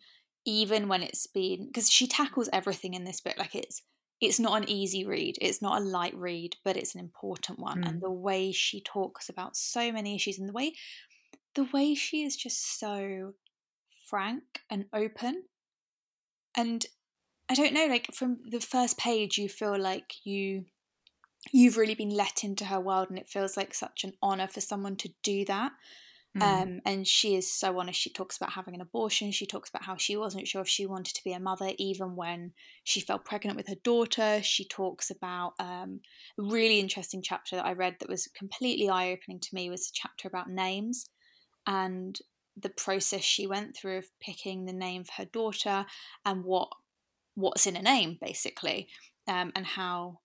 even 0.45 0.89
when 0.89 1.01
it's 1.01 1.27
been 1.27 1.67
because 1.67 1.89
she 1.89 2.07
tackles 2.07 2.49
everything 2.51 2.93
in 2.93 3.05
this 3.05 3.21
book. 3.21 3.37
Like 3.37 3.55
it's 3.55 3.83
it's 4.19 4.39
not 4.39 4.61
an 4.61 4.69
easy 4.69 5.05
read, 5.05 5.37
it's 5.39 5.61
not 5.61 5.81
a 5.81 5.85
light 5.85 6.15
read, 6.15 6.57
but 6.65 6.75
it's 6.75 6.93
an 6.93 6.99
important 6.99 7.57
one. 7.57 7.85
And 7.85 7.99
mm. 7.99 8.01
the 8.01 8.11
way 8.11 8.51
she 8.51 8.81
talks 8.81 9.29
about 9.29 9.55
so 9.55 9.93
many 9.93 10.13
issues 10.13 10.37
and 10.37 10.49
the 10.49 10.53
way 10.53 10.73
the 11.55 11.69
way 11.71 11.95
she 11.95 12.23
is 12.23 12.35
just 12.35 12.77
so 12.79 13.33
frank 14.09 14.43
and 14.69 14.87
open 14.93 15.43
and 16.57 16.85
i 17.51 17.53
don't 17.53 17.73
know 17.73 17.85
like 17.85 18.07
from 18.13 18.37
the 18.49 18.59
first 18.59 18.97
page 18.97 19.37
you 19.37 19.49
feel 19.49 19.77
like 19.77 20.13
you 20.23 20.65
you've 21.51 21.77
really 21.77 21.95
been 21.95 22.09
let 22.09 22.43
into 22.43 22.65
her 22.65 22.79
world 22.79 23.09
and 23.09 23.17
it 23.17 23.27
feels 23.27 23.57
like 23.57 23.73
such 23.73 24.03
an 24.03 24.13
honor 24.21 24.47
for 24.47 24.61
someone 24.61 24.95
to 24.97 25.09
do 25.23 25.45
that. 25.45 25.71
Mm. 26.37 26.41
um, 26.43 26.81
and 26.85 27.05
she 27.05 27.35
is 27.35 27.51
so 27.51 27.77
honest. 27.77 27.99
She 27.99 28.09
talks 28.09 28.37
about 28.37 28.53
having 28.53 28.73
an 28.73 28.79
abortion. 28.79 29.31
She 29.31 29.45
talks 29.45 29.69
about 29.69 29.83
how 29.83 29.97
she 29.97 30.15
wasn't 30.15 30.47
sure 30.47 30.61
if 30.61 30.69
she 30.69 30.85
wanted 30.85 31.13
to 31.15 31.23
be 31.25 31.33
a 31.33 31.41
mother 31.41 31.71
even 31.77 32.15
when 32.15 32.53
she 32.85 33.01
fell 33.01 33.19
pregnant 33.19 33.57
with 33.57 33.67
her 33.67 33.75
daughter. 33.83 34.39
She 34.41 34.65
talks 34.65 35.09
about 35.09 35.53
um, 35.59 35.99
a 36.39 36.43
really 36.43 36.79
interesting 36.79 37.21
chapter 37.21 37.57
that 37.57 37.65
i 37.65 37.73
read 37.73 37.97
that 37.99 38.09
was 38.09 38.27
completely 38.27 38.87
eye-opening 38.87 39.39
to 39.41 39.53
me 39.53 39.69
was 39.69 39.89
a 39.89 39.93
chapter 39.93 40.27
about 40.27 40.49
names 40.49 41.09
and 41.67 42.17
the 42.55 42.69
process 42.69 43.23
she 43.23 43.47
went 43.47 43.75
through 43.75 43.97
of 43.97 44.05
picking 44.21 44.65
the 44.65 44.73
name 44.73 45.03
for 45.03 45.13
her 45.13 45.25
daughter 45.25 45.85
and 46.25 46.43
what 46.43 46.69
what's 47.35 47.67
in 47.67 47.75
a 47.75 47.81
name 47.81 48.17
basically 48.21 48.89
um, 49.27 49.51
and 49.55 49.65
how 49.65 50.19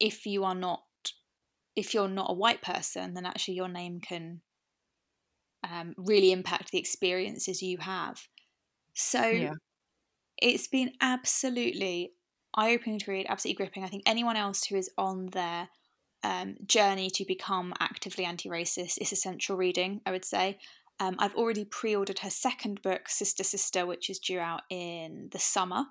if 0.00 0.26
you 0.26 0.44
are 0.44 0.54
not 0.54 0.84
if 1.76 1.94
you're 1.94 2.08
not 2.08 2.30
a 2.30 2.34
white 2.34 2.62
person 2.62 3.14
then 3.14 3.26
actually 3.26 3.54
your 3.54 3.68
name 3.68 4.00
can 4.00 4.42
um, 5.68 5.94
really 5.96 6.32
impact 6.32 6.70
the 6.70 6.78
experiences 6.78 7.62
you 7.62 7.78
have. 7.78 8.26
So 8.94 9.22
Yeah. 9.38 9.54
it's 10.40 10.68
been 10.68 10.92
absolutely 11.00 12.14
eye-opening 12.54 12.98
to 13.00 13.10
read 13.10 13.26
absolutely 13.28 13.56
gripping. 13.64 13.84
I 13.84 13.88
think 13.88 14.02
anyone 14.06 14.36
else 14.36 14.64
who 14.64 14.76
is 14.76 14.90
on 14.98 15.26
their 15.28 15.68
um, 16.24 16.56
journey 16.66 17.10
to 17.10 17.24
become 17.26 17.74
actively 17.80 18.24
anti-racist 18.24 18.98
is 19.00 19.12
essential 19.12 19.56
reading 19.56 20.00
i 20.06 20.10
would 20.12 20.24
say. 20.24 20.58
Um, 21.00 21.16
i've 21.18 21.34
already 21.36 21.64
pre-ordered 21.64 22.20
her 22.20 22.30
second 22.30 22.82
book 22.82 23.08
sister 23.08 23.44
sister 23.44 23.86
which 23.86 24.10
is 24.10 24.18
due 24.20 24.40
out 24.40 24.62
in 24.70 25.28
the 25.32 25.38
summer 25.38 25.86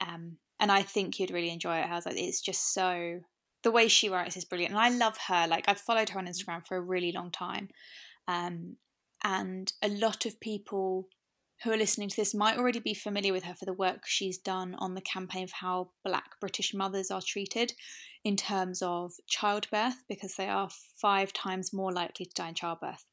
um, 0.00 0.38
and 0.60 0.72
i 0.72 0.82
think 0.82 1.18
you'd 1.18 1.30
really 1.30 1.50
enjoy 1.50 1.76
it. 1.76 1.88
I 1.90 1.94
was 1.94 2.06
like, 2.06 2.16
it's 2.16 2.40
just 2.40 2.72
so 2.74 3.20
the 3.62 3.70
way 3.70 3.88
she 3.88 4.08
writes 4.08 4.36
is 4.36 4.44
brilliant. 4.44 4.72
And 4.72 4.80
i 4.80 4.88
love 4.88 5.16
her. 5.28 5.46
Like 5.48 5.64
i've 5.68 5.80
followed 5.80 6.10
her 6.10 6.18
on 6.18 6.26
instagram 6.26 6.66
for 6.66 6.76
a 6.76 6.80
really 6.80 7.12
long 7.12 7.30
time. 7.30 7.68
Um, 8.28 8.76
and 9.24 9.72
a 9.82 9.88
lot 9.88 10.26
of 10.26 10.40
people 10.40 11.08
who 11.62 11.70
are 11.72 11.76
listening 11.76 12.08
to 12.08 12.16
this 12.16 12.34
might 12.34 12.58
already 12.58 12.80
be 12.80 12.94
familiar 12.94 13.32
with 13.32 13.44
her 13.44 13.54
for 13.54 13.64
the 13.64 13.72
work 13.72 14.02
she's 14.04 14.36
done 14.38 14.74
on 14.78 14.94
the 14.94 15.00
campaign 15.00 15.44
of 15.44 15.52
how 15.52 15.90
black 16.04 16.38
British 16.40 16.74
mothers 16.74 17.10
are 17.10 17.22
treated 17.22 17.72
in 18.24 18.36
terms 18.36 18.82
of 18.82 19.12
childbirth 19.26 20.04
because 20.08 20.34
they 20.34 20.48
are 20.48 20.68
five 21.00 21.32
times 21.32 21.72
more 21.72 21.92
likely 21.92 22.26
to 22.26 22.32
die 22.34 22.48
in 22.48 22.54
childbirth. 22.54 23.04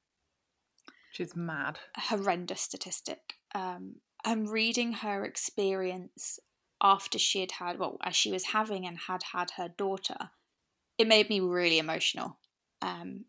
which 1.12 1.28
is 1.28 1.36
mad. 1.36 1.80
A 1.96 2.02
horrendous 2.02 2.62
statistic. 2.62 3.36
Um, 3.56 3.96
and 4.26 4.50
reading 4.50 4.94
her 4.94 5.24
experience, 5.24 6.40
after 6.84 7.18
she 7.18 7.40
had 7.40 7.54
had, 7.54 7.80
well, 7.80 7.98
as 8.04 8.16
she 8.16 8.32
was 8.32 8.44
having 8.44 8.86
and 8.86 8.98
had 8.98 9.24
had 9.32 9.52
her 9.52 9.70
daughter, 9.70 10.30
it 10.98 11.08
made 11.08 11.30
me 11.30 11.40
really 11.40 11.80
emotional. 11.80 12.38
Um, 12.82 13.26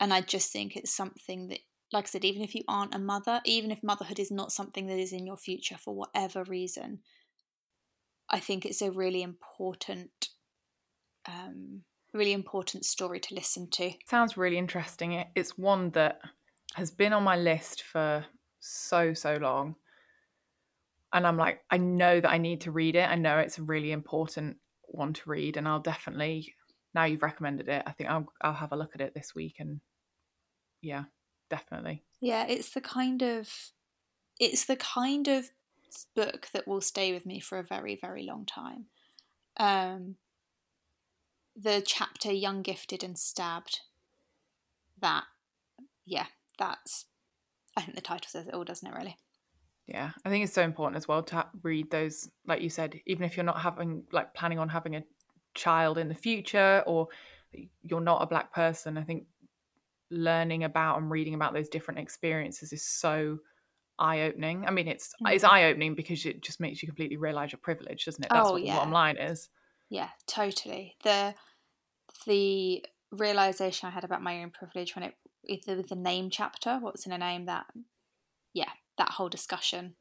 and 0.00 0.12
I 0.12 0.22
just 0.22 0.50
think 0.50 0.74
it's 0.74 0.90
something 0.90 1.48
that, 1.48 1.58
like 1.92 2.06
I 2.06 2.08
said, 2.08 2.24
even 2.24 2.42
if 2.42 2.54
you 2.54 2.62
aren't 2.66 2.94
a 2.94 2.98
mother, 2.98 3.42
even 3.44 3.70
if 3.70 3.82
motherhood 3.82 4.18
is 4.18 4.30
not 4.30 4.50
something 4.50 4.86
that 4.86 4.98
is 4.98 5.12
in 5.12 5.26
your 5.26 5.36
future 5.36 5.76
for 5.76 5.94
whatever 5.94 6.42
reason, 6.44 7.00
I 8.30 8.40
think 8.40 8.64
it's 8.64 8.80
a 8.80 8.90
really 8.90 9.22
important, 9.22 10.30
um, 11.28 11.82
really 12.14 12.32
important 12.32 12.86
story 12.86 13.20
to 13.20 13.34
listen 13.34 13.68
to. 13.72 13.92
Sounds 14.08 14.38
really 14.38 14.56
interesting. 14.56 15.22
It's 15.34 15.58
one 15.58 15.90
that 15.90 16.20
has 16.76 16.90
been 16.90 17.12
on 17.12 17.22
my 17.22 17.36
list 17.36 17.82
for 17.82 18.24
so 18.58 19.12
so 19.12 19.36
long 19.36 19.74
and 21.12 21.26
i'm 21.26 21.36
like 21.36 21.60
i 21.70 21.76
know 21.76 22.20
that 22.20 22.30
i 22.30 22.38
need 22.38 22.60
to 22.60 22.70
read 22.70 22.96
it 22.96 23.08
i 23.08 23.14
know 23.14 23.38
it's 23.38 23.58
a 23.58 23.62
really 23.62 23.92
important 23.92 24.56
one 24.88 25.12
to 25.12 25.28
read 25.28 25.56
and 25.56 25.66
i'll 25.66 25.80
definitely 25.80 26.54
now 26.94 27.04
you've 27.04 27.22
recommended 27.22 27.68
it 27.68 27.82
i 27.86 27.92
think 27.92 28.10
i'll, 28.10 28.26
I'll 28.40 28.52
have 28.52 28.72
a 28.72 28.76
look 28.76 28.94
at 28.94 29.00
it 29.00 29.14
this 29.14 29.34
week 29.34 29.56
and 29.58 29.80
yeah 30.80 31.04
definitely 31.50 32.02
yeah 32.20 32.46
it's 32.46 32.70
the 32.70 32.80
kind 32.80 33.22
of 33.22 33.48
it's 34.40 34.64
the 34.64 34.76
kind 34.76 35.28
of 35.28 35.50
book 36.16 36.48
that 36.52 36.66
will 36.66 36.80
stay 36.80 37.12
with 37.12 37.26
me 37.26 37.38
for 37.40 37.58
a 37.58 37.64
very 37.64 37.98
very 38.00 38.24
long 38.24 38.46
time 38.46 38.86
um 39.58 40.16
the 41.54 41.82
chapter 41.84 42.32
young 42.32 42.62
gifted 42.62 43.04
and 43.04 43.18
stabbed 43.18 43.80
that 45.00 45.24
yeah 46.06 46.26
that's 46.58 47.06
I 47.76 47.82
think 47.82 47.94
the 47.94 48.02
title 48.02 48.28
says 48.28 48.46
it 48.46 48.54
all, 48.54 48.64
doesn't 48.64 48.86
it? 48.86 48.94
Really. 48.94 49.16
Yeah, 49.92 50.12
I 50.24 50.30
think 50.30 50.42
it's 50.42 50.54
so 50.54 50.62
important 50.62 50.96
as 50.96 51.06
well 51.06 51.22
to 51.24 51.46
read 51.62 51.90
those, 51.90 52.30
like 52.46 52.62
you 52.62 52.70
said, 52.70 52.98
even 53.04 53.24
if 53.24 53.36
you're 53.36 53.44
not 53.44 53.60
having 53.60 54.04
like 54.10 54.32
planning 54.32 54.58
on 54.58 54.70
having 54.70 54.96
a 54.96 55.04
child 55.54 55.98
in 55.98 56.08
the 56.08 56.14
future 56.14 56.82
or 56.86 57.08
you're 57.82 58.00
not 58.00 58.22
a 58.22 58.26
black 58.26 58.54
person. 58.54 58.96
I 58.96 59.02
think 59.02 59.26
learning 60.10 60.64
about 60.64 60.98
and 60.98 61.10
reading 61.10 61.34
about 61.34 61.52
those 61.52 61.68
different 61.68 62.00
experiences 62.00 62.72
is 62.72 62.82
so 62.82 63.40
eye 63.98 64.22
opening. 64.22 64.64
I 64.66 64.70
mean, 64.70 64.88
it's 64.88 65.12
mm. 65.22 65.30
it's 65.30 65.44
eye 65.44 65.64
opening 65.64 65.94
because 65.94 66.24
it 66.24 66.42
just 66.42 66.58
makes 66.58 66.82
you 66.82 66.88
completely 66.88 67.18
realize 67.18 67.52
your 67.52 67.58
privilege, 67.58 68.06
doesn't 68.06 68.24
it? 68.24 68.30
That's 68.30 68.48
oh, 68.48 68.52
what 68.52 68.62
yeah. 68.62 68.72
the 68.72 68.78
bottom 68.78 68.92
line 68.92 69.18
is. 69.18 69.50
Yeah, 69.90 70.08
totally. 70.26 70.96
The 71.04 71.34
the 72.26 72.82
realization 73.10 73.88
I 73.88 73.90
had 73.90 74.04
about 74.04 74.22
my 74.22 74.42
own 74.42 74.52
privilege 74.52 74.96
when 74.96 75.04
it 75.04 75.14
either 75.44 75.76
with 75.76 75.88
the 75.88 75.96
name 75.96 76.30
chapter, 76.30 76.78
what's 76.80 77.04
in 77.04 77.12
a 77.12 77.18
name, 77.18 77.44
that 77.44 77.66
yeah, 78.54 78.70
that 78.98 79.10
whole 79.12 79.28
discussion 79.28 79.94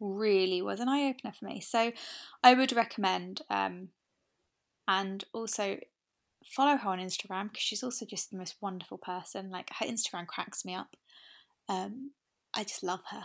really 0.00 0.60
was 0.62 0.80
an 0.80 0.88
eye 0.88 1.08
opener 1.08 1.32
for 1.32 1.44
me. 1.44 1.60
So 1.60 1.92
I 2.42 2.54
would 2.54 2.72
recommend, 2.72 3.42
um, 3.48 3.88
and 4.88 5.24
also 5.32 5.78
follow 6.44 6.76
her 6.76 6.90
on 6.90 6.98
Instagram 6.98 7.44
because 7.44 7.62
she's 7.62 7.82
also 7.84 8.04
just 8.04 8.30
the 8.30 8.36
most 8.36 8.56
wonderful 8.60 8.98
person. 8.98 9.50
Like 9.50 9.70
her 9.78 9.86
Instagram 9.86 10.26
cracks 10.26 10.64
me 10.64 10.74
up. 10.74 10.96
Um, 11.68 12.10
I 12.54 12.64
just 12.64 12.82
love 12.82 13.00
her. 13.10 13.22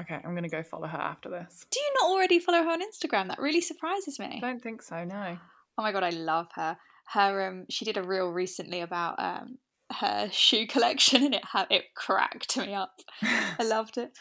Okay, 0.00 0.18
I'm 0.24 0.34
gonna 0.34 0.48
go 0.48 0.62
follow 0.62 0.88
her 0.88 0.98
after 0.98 1.28
this. 1.28 1.66
Do 1.70 1.78
you 1.78 1.92
not 2.00 2.10
already 2.10 2.38
follow 2.38 2.62
her 2.62 2.70
on 2.70 2.80
Instagram? 2.80 3.28
That 3.28 3.38
really 3.38 3.60
surprises 3.60 4.18
me. 4.18 4.40
I 4.42 4.46
don't 4.46 4.62
think 4.62 4.82
so. 4.82 5.04
No. 5.04 5.38
Oh 5.76 5.82
my 5.82 5.92
god, 5.92 6.02
I 6.02 6.10
love 6.10 6.48
her. 6.54 6.78
Her 7.08 7.48
um, 7.48 7.66
she 7.68 7.84
did 7.84 7.98
a 7.98 8.02
reel 8.02 8.28
recently 8.28 8.80
about 8.80 9.16
um 9.18 9.58
her 9.92 10.28
shoe 10.30 10.66
collection 10.66 11.22
and 11.24 11.34
it 11.34 11.44
had 11.44 11.66
it 11.70 11.94
cracked 11.94 12.56
me 12.56 12.74
up. 12.74 13.00
I 13.22 13.62
loved 13.62 13.98
it. 13.98 14.12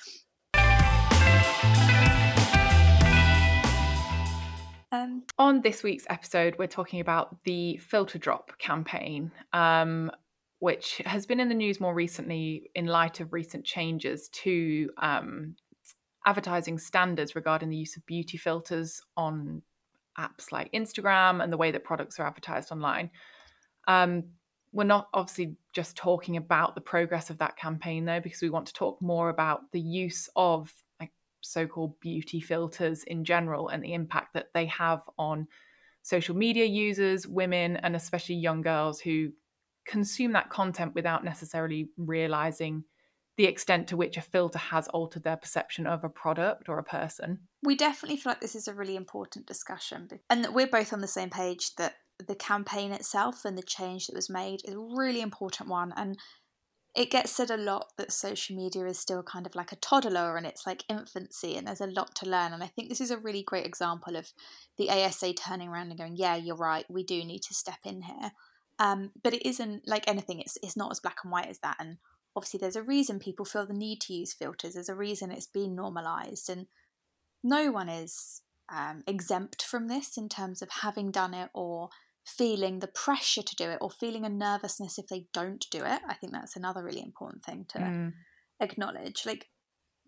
Um, 4.93 5.23
On 5.37 5.61
this 5.61 5.83
week's 5.83 6.05
episode, 6.09 6.55
we're 6.59 6.67
talking 6.67 6.99
about 6.99 7.43
the 7.45 7.77
Filter 7.77 8.17
Drop 8.17 8.57
campaign, 8.59 9.31
um, 9.53 10.11
which 10.59 11.01
has 11.05 11.25
been 11.25 11.39
in 11.39 11.47
the 11.47 11.55
news 11.55 11.79
more 11.79 11.93
recently 11.93 12.69
in 12.75 12.87
light 12.87 13.21
of 13.21 13.31
recent 13.31 13.63
changes 13.63 14.27
to 14.29 14.89
um, 14.97 15.55
advertising 16.25 16.77
standards 16.77 17.35
regarding 17.35 17.69
the 17.69 17.77
use 17.77 17.95
of 17.95 18.05
beauty 18.05 18.37
filters 18.37 19.01
on 19.15 19.61
apps 20.19 20.51
like 20.51 20.71
Instagram 20.73 21.41
and 21.41 21.53
the 21.53 21.57
way 21.57 21.71
that 21.71 21.85
products 21.85 22.19
are 22.19 22.27
advertised 22.27 22.71
online. 22.71 23.11
Um, 23.87 24.25
we're 24.73 24.83
not 24.83 25.09
obviously 25.13 25.55
just 25.73 25.95
talking 25.95 26.37
about 26.37 26.75
the 26.75 26.81
progress 26.81 27.29
of 27.29 27.37
that 27.39 27.57
campaign 27.57 28.05
though 28.05 28.19
because 28.19 28.41
we 28.41 28.49
want 28.49 28.67
to 28.67 28.73
talk 28.73 29.01
more 29.01 29.29
about 29.29 29.71
the 29.71 29.81
use 29.81 30.29
of 30.35 30.73
like 30.99 31.11
so-called 31.41 31.99
beauty 31.99 32.39
filters 32.39 33.03
in 33.03 33.23
general 33.23 33.69
and 33.69 33.83
the 33.83 33.93
impact 33.93 34.33
that 34.33 34.47
they 34.53 34.65
have 34.65 35.01
on 35.17 35.47
social 36.01 36.35
media 36.35 36.65
users 36.65 37.27
women 37.27 37.77
and 37.77 37.95
especially 37.95 38.35
young 38.35 38.61
girls 38.61 38.99
who 38.99 39.31
consume 39.85 40.33
that 40.33 40.49
content 40.49 40.93
without 40.95 41.23
necessarily 41.23 41.89
realizing 41.97 42.83
the 43.37 43.45
extent 43.45 43.87
to 43.87 43.97
which 43.97 44.17
a 44.17 44.21
filter 44.21 44.59
has 44.59 44.87
altered 44.89 45.23
their 45.23 45.37
perception 45.37 45.87
of 45.87 46.03
a 46.03 46.09
product 46.09 46.69
or 46.69 46.77
a 46.77 46.83
person. 46.83 47.39
We 47.63 47.75
definitely 47.75 48.17
feel 48.17 48.31
like 48.31 48.41
this 48.41 48.55
is 48.55 48.67
a 48.67 48.73
really 48.73 48.95
important 48.95 49.47
discussion 49.47 50.09
and 50.29 50.43
that 50.43 50.53
we're 50.53 50.67
both 50.67 50.93
on 50.93 51.01
the 51.01 51.07
same 51.07 51.29
page 51.29 51.75
that 51.75 51.95
the 52.27 52.35
campaign 52.35 52.91
itself 52.91 53.45
and 53.45 53.57
the 53.57 53.63
change 53.63 54.07
that 54.07 54.15
was 54.15 54.29
made 54.29 54.61
is 54.65 54.73
a 54.73 54.79
really 54.79 55.21
important 55.21 55.69
one. 55.69 55.93
And 55.95 56.17
it 56.93 57.09
gets 57.09 57.31
said 57.31 57.49
a 57.49 57.57
lot 57.57 57.93
that 57.97 58.11
social 58.11 58.55
media 58.55 58.85
is 58.85 58.99
still 58.99 59.23
kind 59.23 59.45
of 59.45 59.55
like 59.55 59.71
a 59.71 59.77
toddler 59.77 60.35
and 60.35 60.45
it's 60.45 60.67
like 60.67 60.83
infancy 60.89 61.55
and 61.55 61.67
there's 61.67 61.81
a 61.81 61.87
lot 61.87 62.13
to 62.15 62.29
learn. 62.29 62.51
And 62.51 62.63
I 62.63 62.67
think 62.67 62.89
this 62.89 62.99
is 62.99 63.11
a 63.11 63.17
really 63.17 63.43
great 63.43 63.65
example 63.65 64.17
of 64.17 64.33
the 64.77 64.89
ASA 64.89 65.33
turning 65.33 65.69
around 65.69 65.89
and 65.89 65.97
going, 65.97 66.17
yeah, 66.17 66.35
you're 66.35 66.55
right, 66.55 66.85
we 66.89 67.03
do 67.03 67.23
need 67.23 67.43
to 67.43 67.53
step 67.53 67.79
in 67.85 68.01
here. 68.01 68.31
Um, 68.77 69.11
but 69.23 69.33
it 69.33 69.47
isn't 69.47 69.87
like 69.87 70.07
anything, 70.07 70.39
it's, 70.39 70.57
it's 70.61 70.75
not 70.75 70.91
as 70.91 70.99
black 70.99 71.17
and 71.23 71.31
white 71.31 71.47
as 71.47 71.59
that. 71.59 71.77
And 71.79 71.97
obviously, 72.35 72.59
there's 72.59 72.75
a 72.75 72.83
reason 72.83 73.19
people 73.19 73.45
feel 73.45 73.65
the 73.65 73.73
need 73.73 74.01
to 74.01 74.13
use 74.13 74.33
filters, 74.33 74.73
there's 74.73 74.89
a 74.89 74.95
reason 74.95 75.31
it's 75.31 75.47
been 75.47 75.75
normalized. 75.75 76.49
And 76.49 76.65
no 77.43 77.71
one 77.71 77.89
is 77.89 78.41
um, 78.69 79.03
exempt 79.07 79.63
from 79.63 79.87
this 79.87 80.17
in 80.17 80.29
terms 80.29 80.61
of 80.61 80.69
having 80.81 81.11
done 81.11 81.33
it 81.33 81.49
or 81.53 81.89
feeling 82.25 82.79
the 82.79 82.87
pressure 82.87 83.41
to 83.41 83.55
do 83.55 83.69
it 83.69 83.79
or 83.81 83.89
feeling 83.89 84.25
a 84.25 84.29
nervousness 84.29 84.97
if 84.97 85.07
they 85.07 85.25
don't 85.33 85.65
do 85.71 85.79
it. 85.79 86.01
I 86.07 86.13
think 86.13 86.33
that's 86.33 86.55
another 86.55 86.83
really 86.83 87.01
important 87.01 87.43
thing 87.43 87.65
to 87.69 87.79
mm. 87.79 88.13
acknowledge. 88.59 89.25
Like 89.25 89.47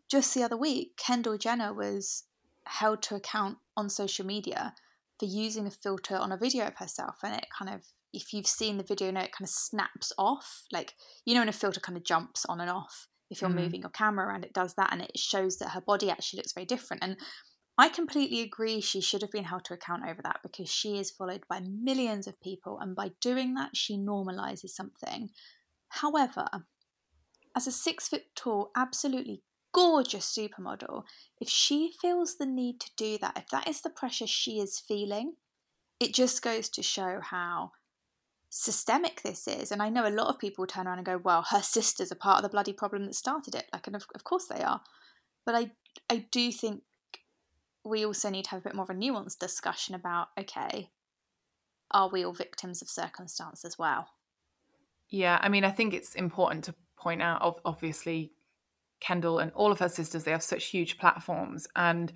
just 0.10 0.34
the 0.34 0.44
other 0.44 0.58
week, 0.58 0.98
Kendall 0.98 1.38
Jenner 1.38 1.74
was 1.74 2.24
held 2.66 3.02
to 3.04 3.16
account 3.16 3.58
on 3.76 3.90
social 3.90 4.26
media 4.26 4.74
for 5.20 5.26
using 5.26 5.68
a 5.68 5.72
filter 5.72 6.16
on 6.16 6.32
a 6.32 6.38
video 6.38 6.68
of 6.68 6.78
herself 6.78 7.18
and 7.24 7.36
it 7.36 7.48
kind 7.58 7.74
of 7.74 7.86
if 8.14 8.32
you've 8.32 8.48
seen 8.48 8.78
the 8.78 8.84
video, 8.84 9.08
you 9.08 9.14
know 9.14 9.22
it 9.22 9.32
kind 9.32 9.48
of 9.48 9.50
snaps 9.50 10.14
off. 10.20 10.66
Like 10.72 10.94
you 11.26 11.34
know 11.34 11.42
when 11.42 11.50
a 11.50 11.54
filter 11.54 11.80
kind 11.80 11.98
of 11.98 12.04
jumps 12.04 12.46
on 12.46 12.62
and 12.62 12.70
off. 12.70 13.08
If 13.32 13.42
you're 13.42 13.50
mm. 13.50 13.56
moving 13.56 13.82
your 13.82 13.90
camera 13.90 14.28
around, 14.28 14.46
it 14.46 14.54
does 14.54 14.76
that 14.76 14.90
and 14.92 15.02
it 15.02 15.18
shows 15.18 15.58
that 15.58 15.70
her 15.70 15.82
body 15.82 16.12
actually 16.12 16.38
looks 16.38 16.54
very 16.54 16.68
different. 16.68 17.04
And 17.04 17.18
I 17.78 17.90
completely 17.90 18.42
agree 18.42 18.82
she 18.82 19.02
should 19.02 19.22
have 19.24 19.32
been 19.32 19.46
held 19.46 19.66
to 19.66 19.74
account 19.74 20.04
over 20.08 20.22
that 20.22 20.42
because 20.44 20.70
she 20.70 21.00
is 21.00 21.10
followed 21.10 21.44
by 21.50 21.60
millions 21.60 22.28
of 22.28 22.42
people, 22.42 22.80
and 22.80 22.96
by 22.96 23.12
doing 23.20 23.56
that, 23.56 23.76
she 23.76 23.98
normalizes 23.98 24.70
something. 24.70 25.30
However, 25.90 26.48
as 27.56 27.68
a 27.68 27.72
six 27.72 28.08
foot 28.08 28.26
tall, 28.36 28.72
absolutely 28.76 29.42
gorgeous 29.74 30.26
supermodel, 30.26 31.04
if 31.42 31.50
she 31.50 31.92
feels 32.00 32.38
the 32.38 32.46
need 32.46 32.80
to 32.80 32.92
do 32.96 33.18
that, 33.20 33.38
if 33.38 33.48
that 33.50 33.68
is 33.68 33.82
the 33.82 33.90
pressure 33.90 34.28
she 34.28 34.60
is 34.60 34.80
feeling, 34.80 35.34
it 36.00 36.14
just 36.14 36.42
goes 36.44 36.70
to 36.70 36.84
show 36.84 37.20
how 37.22 37.72
systemic 38.50 39.24
this 39.24 39.48
is. 39.48 39.72
And 39.72 39.82
I 39.82 39.90
know 39.90 40.08
a 40.08 40.10
lot 40.10 40.28
of 40.28 40.38
people 40.38 40.68
turn 40.68 40.86
around 40.86 41.00
and 41.00 41.06
go, 41.06 41.18
well, 41.18 41.46
her 41.50 41.62
sisters 41.62 42.12
are 42.12 42.16
part 42.16 42.38
of 42.38 42.44
the 42.44 42.50
bloody 42.50 42.74
problem 42.74 43.06
that 43.06 43.16
started 43.16 43.56
it. 43.56 43.66
Like, 43.74 43.88
and 43.88 43.96
of, 43.96 44.06
of 44.14 44.24
course 44.24 44.46
they 44.46 44.62
are. 44.62 44.82
But 45.44 45.56
I, 45.56 45.72
I 46.08 46.28
do 46.32 46.52
think 46.52 46.84
we 47.84 48.06
also 48.06 48.30
need 48.30 48.46
to 48.46 48.52
have 48.52 48.60
a 48.60 48.64
bit 48.64 48.76
more 48.76 48.84
of 48.84 48.90
a 48.90 48.94
nuanced 48.94 49.40
discussion 49.40 49.96
about 49.96 50.30
okay, 50.40 50.90
are 51.92 52.10
we 52.10 52.26
all 52.26 52.34
victims 52.34 52.82
of 52.82 52.90
circumstance 52.90 53.64
as 53.64 53.78
well? 53.78 54.08
Yeah, 55.10 55.38
I 55.42 55.50
mean, 55.50 55.64
I 55.64 55.72
think 55.72 55.94
it's 55.94 56.16
important 56.16 56.64
to 56.66 56.76
point 56.98 57.22
out, 57.22 57.62
obviously, 57.66 58.32
Kendall 59.00 59.40
and 59.40 59.52
all 59.52 59.72
of 59.72 59.80
her 59.80 59.90
sisters, 59.90 60.24
they 60.24 60.32
have 60.32 60.42
such 60.42 60.66
huge 60.66 60.98
platforms. 60.98 61.68
And 61.76 62.12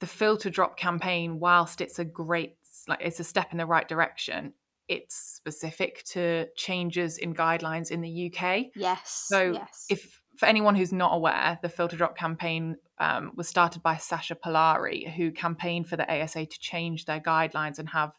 the 0.00 0.06
filter 0.06 0.48
drop 0.48 0.78
campaign, 0.78 1.40
whilst 1.40 1.80
it's 1.80 1.98
a 1.98 2.04
great, 2.04 2.56
like, 2.88 3.00
it's 3.02 3.20
a 3.20 3.24
step 3.24 3.48
in 3.52 3.58
the 3.58 3.66
right 3.66 3.86
direction, 3.86 4.54
it's 4.88 5.14
specific 5.14 6.04
to 6.04 6.46
changes 6.56 7.18
in 7.18 7.34
guidelines 7.34 7.90
in 7.90 8.00
the 8.00 8.32
UK. 8.32 8.66
Yes. 8.74 9.10
So 9.28 9.52
yes. 9.52 9.86
if 9.90 10.21
for 10.42 10.46
anyone 10.46 10.74
who's 10.74 10.92
not 10.92 11.14
aware, 11.14 11.56
the 11.62 11.68
filter 11.68 11.96
drop 11.96 12.18
campaign 12.18 12.74
um, 12.98 13.30
was 13.36 13.46
started 13.46 13.80
by 13.80 13.96
Sasha 13.96 14.34
Pallari, 14.34 15.08
who 15.14 15.30
campaigned 15.30 15.88
for 15.88 15.96
the 15.96 16.12
ASA 16.12 16.46
to 16.46 16.58
change 16.58 17.04
their 17.04 17.20
guidelines 17.20 17.78
and 17.78 17.88
have 17.90 18.10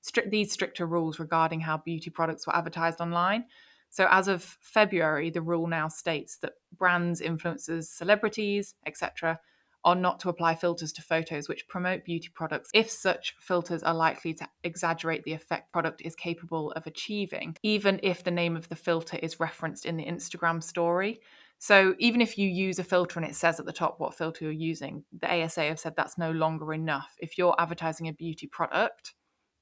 strict, 0.00 0.30
these 0.30 0.52
stricter 0.52 0.86
rules 0.86 1.18
regarding 1.18 1.58
how 1.58 1.78
beauty 1.78 2.08
products 2.08 2.46
were 2.46 2.54
advertised 2.54 3.00
online. 3.00 3.46
So, 3.90 4.06
as 4.12 4.28
of 4.28 4.44
February, 4.60 5.28
the 5.30 5.42
rule 5.42 5.66
now 5.66 5.88
states 5.88 6.38
that 6.42 6.52
brands, 6.78 7.20
influencers, 7.20 7.86
celebrities, 7.86 8.76
etc., 8.86 9.40
are 9.84 9.96
not 9.96 10.20
to 10.20 10.28
apply 10.28 10.54
filters 10.54 10.92
to 10.92 11.02
photos 11.02 11.48
which 11.48 11.66
promote 11.66 12.04
beauty 12.04 12.28
products 12.32 12.70
if 12.74 12.88
such 12.88 13.34
filters 13.40 13.82
are 13.82 13.94
likely 13.94 14.34
to 14.34 14.46
exaggerate 14.62 15.24
the 15.24 15.32
effect 15.32 15.72
product 15.72 16.00
is 16.04 16.14
capable 16.14 16.70
of 16.72 16.86
achieving, 16.86 17.56
even 17.64 17.98
if 18.04 18.22
the 18.22 18.30
name 18.30 18.56
of 18.56 18.68
the 18.68 18.76
filter 18.76 19.16
is 19.20 19.40
referenced 19.40 19.84
in 19.84 19.96
the 19.96 20.06
Instagram 20.06 20.62
story. 20.62 21.18
So 21.58 21.94
even 21.98 22.20
if 22.20 22.36
you 22.36 22.48
use 22.48 22.78
a 22.78 22.84
filter 22.84 23.18
and 23.18 23.28
it 23.28 23.34
says 23.34 23.58
at 23.58 23.66
the 23.66 23.72
top 23.72 23.98
what 23.98 24.14
filter 24.14 24.44
you're 24.44 24.52
using, 24.52 25.04
the 25.18 25.42
ASA 25.44 25.62
have 25.62 25.80
said 25.80 25.94
that's 25.96 26.18
no 26.18 26.30
longer 26.30 26.74
enough. 26.74 27.14
If 27.18 27.38
you're 27.38 27.56
advertising 27.58 28.08
a 28.08 28.12
beauty 28.12 28.46
product, 28.46 29.14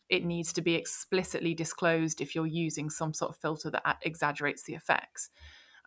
it 0.08 0.24
needs 0.24 0.52
to 0.54 0.62
be 0.62 0.74
explicitly 0.74 1.54
disclosed 1.54 2.20
if 2.20 2.34
you're 2.34 2.46
using 2.46 2.90
some 2.90 3.14
sort 3.14 3.30
of 3.30 3.36
filter 3.36 3.70
that 3.70 3.98
exaggerates 4.02 4.64
the 4.64 4.74
effects. 4.74 5.30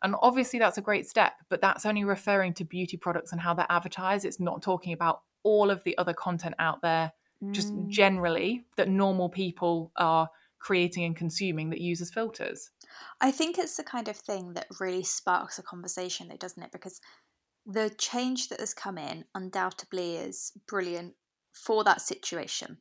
And 0.03 0.15
obviously, 0.21 0.59
that's 0.59 0.77
a 0.77 0.81
great 0.81 1.07
step, 1.07 1.33
but 1.49 1.61
that's 1.61 1.85
only 1.85 2.03
referring 2.03 2.53
to 2.55 2.63
beauty 2.63 2.97
products 2.97 3.31
and 3.31 3.41
how 3.41 3.53
they're 3.53 3.65
advertised. 3.69 4.25
It's 4.25 4.39
not 4.39 4.61
talking 4.61 4.93
about 4.93 5.21
all 5.43 5.71
of 5.71 5.83
the 5.83 5.97
other 5.97 6.13
content 6.13 6.55
out 6.59 6.81
there, 6.81 7.11
mm. 7.43 7.51
just 7.51 7.73
generally 7.87 8.65
that 8.77 8.89
normal 8.89 9.29
people 9.29 9.91
are 9.95 10.29
creating 10.59 11.03
and 11.03 11.15
consuming 11.15 11.69
that 11.71 11.81
uses 11.81 12.11
filters. 12.11 12.69
I 13.22 13.32
think 13.32 13.58
it's 13.58 13.77
the 13.77 13.84
kind 13.84 14.08
of 14.08 14.17
thing 14.17 14.53
that 14.53 14.67
really 14.79 15.03
sparks 15.03 15.60
a 15.60 15.63
conversation, 15.63 16.27
though, 16.27 16.38
doesn't 16.38 16.62
it? 16.62 16.72
Because 16.72 17.00
the 17.65 17.89
change 17.98 18.50
that 18.50 18.60
has 18.60 18.74
come 18.74 18.98
in 18.98 19.25
undoubtedly 19.36 20.15
is 20.15 20.53
brilliant 20.67 21.15
for 21.51 21.84
that 21.84 22.01
situation. 22.01 22.77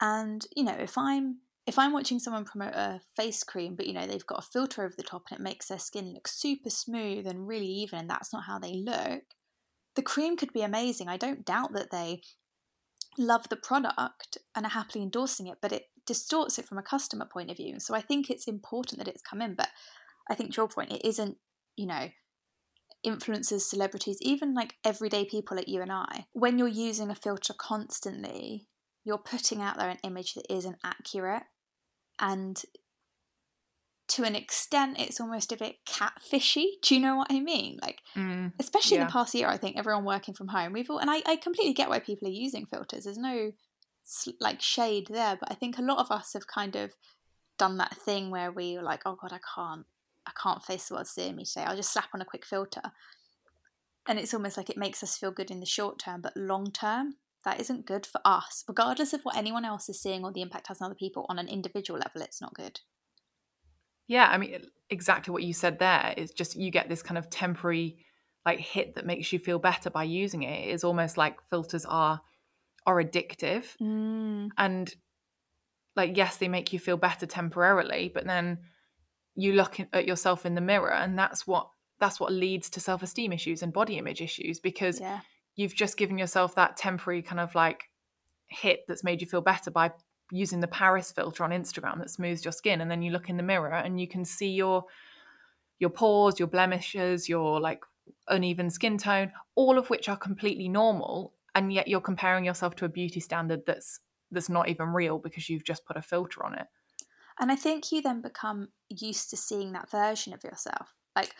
And, 0.00 0.46
you 0.54 0.64
know, 0.64 0.76
if 0.78 0.96
I'm 0.96 1.38
if 1.66 1.80
I'm 1.80 1.92
watching 1.92 2.20
someone 2.20 2.44
promote 2.44 2.74
a 2.74 3.00
face 3.16 3.42
cream, 3.42 3.74
but 3.74 3.86
you 3.86 3.92
know, 3.92 4.06
they've 4.06 4.24
got 4.24 4.38
a 4.38 4.50
filter 4.52 4.84
over 4.84 4.94
the 4.96 5.02
top 5.02 5.24
and 5.30 5.40
it 5.40 5.42
makes 5.42 5.66
their 5.66 5.80
skin 5.80 6.14
look 6.14 6.28
super 6.28 6.70
smooth 6.70 7.26
and 7.26 7.48
really 7.48 7.66
even, 7.66 7.98
and 7.98 8.08
that's 8.08 8.32
not 8.32 8.44
how 8.44 8.58
they 8.58 8.74
look, 8.74 9.22
the 9.96 10.02
cream 10.02 10.36
could 10.36 10.52
be 10.52 10.62
amazing. 10.62 11.08
I 11.08 11.16
don't 11.16 11.44
doubt 11.44 11.72
that 11.72 11.90
they 11.90 12.20
love 13.18 13.48
the 13.48 13.56
product 13.56 14.38
and 14.54 14.66
are 14.66 14.70
happily 14.70 15.02
endorsing 15.02 15.46
it, 15.46 15.58
but 15.60 15.72
it 15.72 15.84
distorts 16.06 16.58
it 16.58 16.66
from 16.66 16.78
a 16.78 16.82
customer 16.82 17.26
point 17.30 17.50
of 17.50 17.56
view. 17.56 17.80
So 17.80 17.94
I 17.94 18.00
think 18.00 18.30
it's 18.30 18.46
important 18.46 18.98
that 18.98 19.08
it's 19.08 19.22
come 19.22 19.42
in. 19.42 19.54
But 19.54 19.68
I 20.30 20.34
think 20.34 20.52
to 20.52 20.62
your 20.62 20.68
point, 20.68 20.92
it 20.92 21.04
isn't, 21.04 21.36
you 21.76 21.86
know, 21.86 22.08
influencers, 23.04 23.62
celebrities, 23.62 24.18
even 24.20 24.54
like 24.54 24.74
everyday 24.84 25.24
people 25.24 25.56
like 25.56 25.68
you 25.68 25.82
and 25.82 25.92
I. 25.92 26.26
When 26.32 26.58
you're 26.58 26.68
using 26.68 27.10
a 27.10 27.14
filter 27.14 27.54
constantly, 27.56 28.66
you're 29.04 29.18
putting 29.18 29.62
out 29.62 29.78
there 29.78 29.88
an 29.88 29.98
image 30.02 30.34
that 30.34 30.52
isn't 30.52 30.78
accurate 30.84 31.44
and 32.18 32.60
to 34.08 34.22
an 34.22 34.36
extent 34.36 34.96
it's 34.98 35.20
almost 35.20 35.52
a 35.52 35.56
bit 35.56 35.76
catfishy 35.86 36.66
do 36.82 36.94
you 36.94 37.00
know 37.00 37.16
what 37.16 37.26
i 37.30 37.40
mean 37.40 37.78
like 37.82 38.00
mm, 38.14 38.52
especially 38.58 38.96
yeah. 38.96 39.02
in 39.02 39.06
the 39.06 39.12
past 39.12 39.34
year 39.34 39.48
i 39.48 39.56
think 39.56 39.76
everyone 39.76 40.04
working 40.04 40.34
from 40.34 40.48
home 40.48 40.72
we've 40.72 40.90
all 40.90 40.98
and 40.98 41.10
I, 41.10 41.22
I 41.26 41.36
completely 41.36 41.74
get 41.74 41.88
why 41.88 41.98
people 41.98 42.28
are 42.28 42.32
using 42.32 42.66
filters 42.66 43.04
there's 43.04 43.18
no 43.18 43.52
like 44.40 44.62
shade 44.62 45.08
there 45.10 45.36
but 45.38 45.50
i 45.50 45.54
think 45.54 45.78
a 45.78 45.82
lot 45.82 45.98
of 45.98 46.10
us 46.10 46.32
have 46.34 46.46
kind 46.46 46.76
of 46.76 46.92
done 47.58 47.78
that 47.78 47.96
thing 47.96 48.30
where 48.30 48.52
we 48.52 48.76
are 48.76 48.82
like 48.82 49.02
oh 49.04 49.16
god 49.20 49.32
i 49.32 49.40
can't 49.54 49.86
i 50.26 50.30
can't 50.40 50.62
face 50.62 50.88
the 50.88 50.94
world 50.94 51.06
seeing 51.06 51.34
me 51.34 51.44
today 51.44 51.64
i'll 51.64 51.76
just 51.76 51.92
slap 51.92 52.08
on 52.14 52.20
a 52.20 52.26
quick 52.26 52.44
filter 52.44 52.82
and 54.06 54.18
it's 54.18 54.32
almost 54.32 54.56
like 54.56 54.70
it 54.70 54.76
makes 54.76 55.02
us 55.02 55.16
feel 55.16 55.32
good 55.32 55.50
in 55.50 55.60
the 55.60 55.66
short 55.66 55.98
term 55.98 56.20
but 56.20 56.36
long 56.36 56.70
term 56.70 57.14
that 57.46 57.60
isn't 57.60 57.86
good 57.86 58.04
for 58.04 58.20
us. 58.24 58.64
Regardless 58.66 59.12
of 59.12 59.22
what 59.22 59.36
anyone 59.36 59.64
else 59.64 59.88
is 59.88 60.02
seeing 60.02 60.24
or 60.24 60.32
the 60.32 60.42
impact 60.42 60.66
has 60.66 60.82
on 60.82 60.86
other 60.86 60.96
people 60.96 61.24
on 61.28 61.38
an 61.38 61.46
individual 61.48 61.98
level, 61.98 62.20
it's 62.20 62.40
not 62.40 62.52
good. 62.52 62.80
Yeah, 64.06 64.26
I 64.26 64.38
mean, 64.38 64.60
exactly 64.90 65.32
what 65.32 65.42
you 65.42 65.52
said 65.52 65.78
there 65.78 66.14
is 66.16 66.30
just 66.30 66.56
you 66.56 66.70
get 66.70 66.88
this 66.88 67.02
kind 67.02 67.18
of 67.18 67.28
temporary 67.28 67.98
like 68.44 68.60
hit 68.60 68.94
that 68.94 69.06
makes 69.06 69.32
you 69.32 69.38
feel 69.38 69.58
better 69.58 69.90
by 69.90 70.04
using 70.04 70.42
it. 70.42 70.68
It's 70.68 70.84
almost 70.84 71.16
like 71.16 71.36
filters 71.50 71.84
are 71.84 72.20
are 72.86 73.02
addictive. 73.02 73.64
Mm. 73.82 74.50
And 74.56 74.94
like 75.96 76.16
yes, 76.16 76.36
they 76.36 76.48
make 76.48 76.72
you 76.72 76.78
feel 76.78 76.96
better 76.96 77.26
temporarily, 77.26 78.10
but 78.12 78.26
then 78.26 78.58
you 79.34 79.52
look 79.52 79.78
at 79.92 80.06
yourself 80.06 80.46
in 80.46 80.54
the 80.54 80.60
mirror 80.60 80.92
and 80.92 81.18
that's 81.18 81.46
what 81.46 81.68
that's 81.98 82.20
what 82.20 82.32
leads 82.32 82.70
to 82.70 82.80
self-esteem 82.80 83.32
issues 83.32 83.62
and 83.62 83.72
body 83.72 83.98
image 83.98 84.20
issues 84.20 84.60
because 84.60 85.00
yeah 85.00 85.20
you've 85.56 85.74
just 85.74 85.96
given 85.96 86.18
yourself 86.18 86.54
that 86.54 86.76
temporary 86.76 87.22
kind 87.22 87.40
of 87.40 87.54
like 87.54 87.90
hit 88.48 88.80
that's 88.86 89.02
made 89.02 89.20
you 89.20 89.26
feel 89.26 89.40
better 89.40 89.70
by 89.70 89.90
using 90.30 90.60
the 90.60 90.68
Paris 90.68 91.12
filter 91.12 91.44
on 91.44 91.50
Instagram 91.50 91.98
that 91.98 92.10
smooths 92.10 92.44
your 92.44 92.52
skin 92.52 92.80
and 92.80 92.90
then 92.90 93.02
you 93.02 93.10
look 93.10 93.28
in 93.28 93.36
the 93.36 93.42
mirror 93.42 93.74
and 93.74 94.00
you 94.00 94.08
can 94.08 94.24
see 94.24 94.50
your 94.50 94.84
your 95.78 95.90
pores, 95.90 96.38
your 96.38 96.48
blemishes, 96.48 97.28
your 97.28 97.60
like 97.60 97.84
uneven 98.28 98.70
skin 98.70 98.96
tone, 98.96 99.30
all 99.54 99.78
of 99.78 99.90
which 99.90 100.08
are 100.08 100.16
completely 100.16 100.68
normal 100.68 101.34
and 101.54 101.72
yet 101.72 101.88
you're 101.88 102.00
comparing 102.00 102.44
yourself 102.44 102.76
to 102.76 102.84
a 102.84 102.88
beauty 102.88 103.20
standard 103.20 103.62
that's 103.66 104.00
that's 104.30 104.48
not 104.48 104.68
even 104.68 104.88
real 104.88 105.18
because 105.18 105.48
you've 105.48 105.64
just 105.64 105.86
put 105.86 105.96
a 105.96 106.02
filter 106.02 106.44
on 106.44 106.54
it. 106.54 106.66
And 107.38 107.52
I 107.52 107.56
think 107.56 107.92
you 107.92 108.02
then 108.02 108.22
become 108.22 108.68
used 108.88 109.30
to 109.30 109.36
seeing 109.36 109.72
that 109.72 109.90
version 109.90 110.32
of 110.32 110.42
yourself. 110.42 110.94
Like 111.14 111.34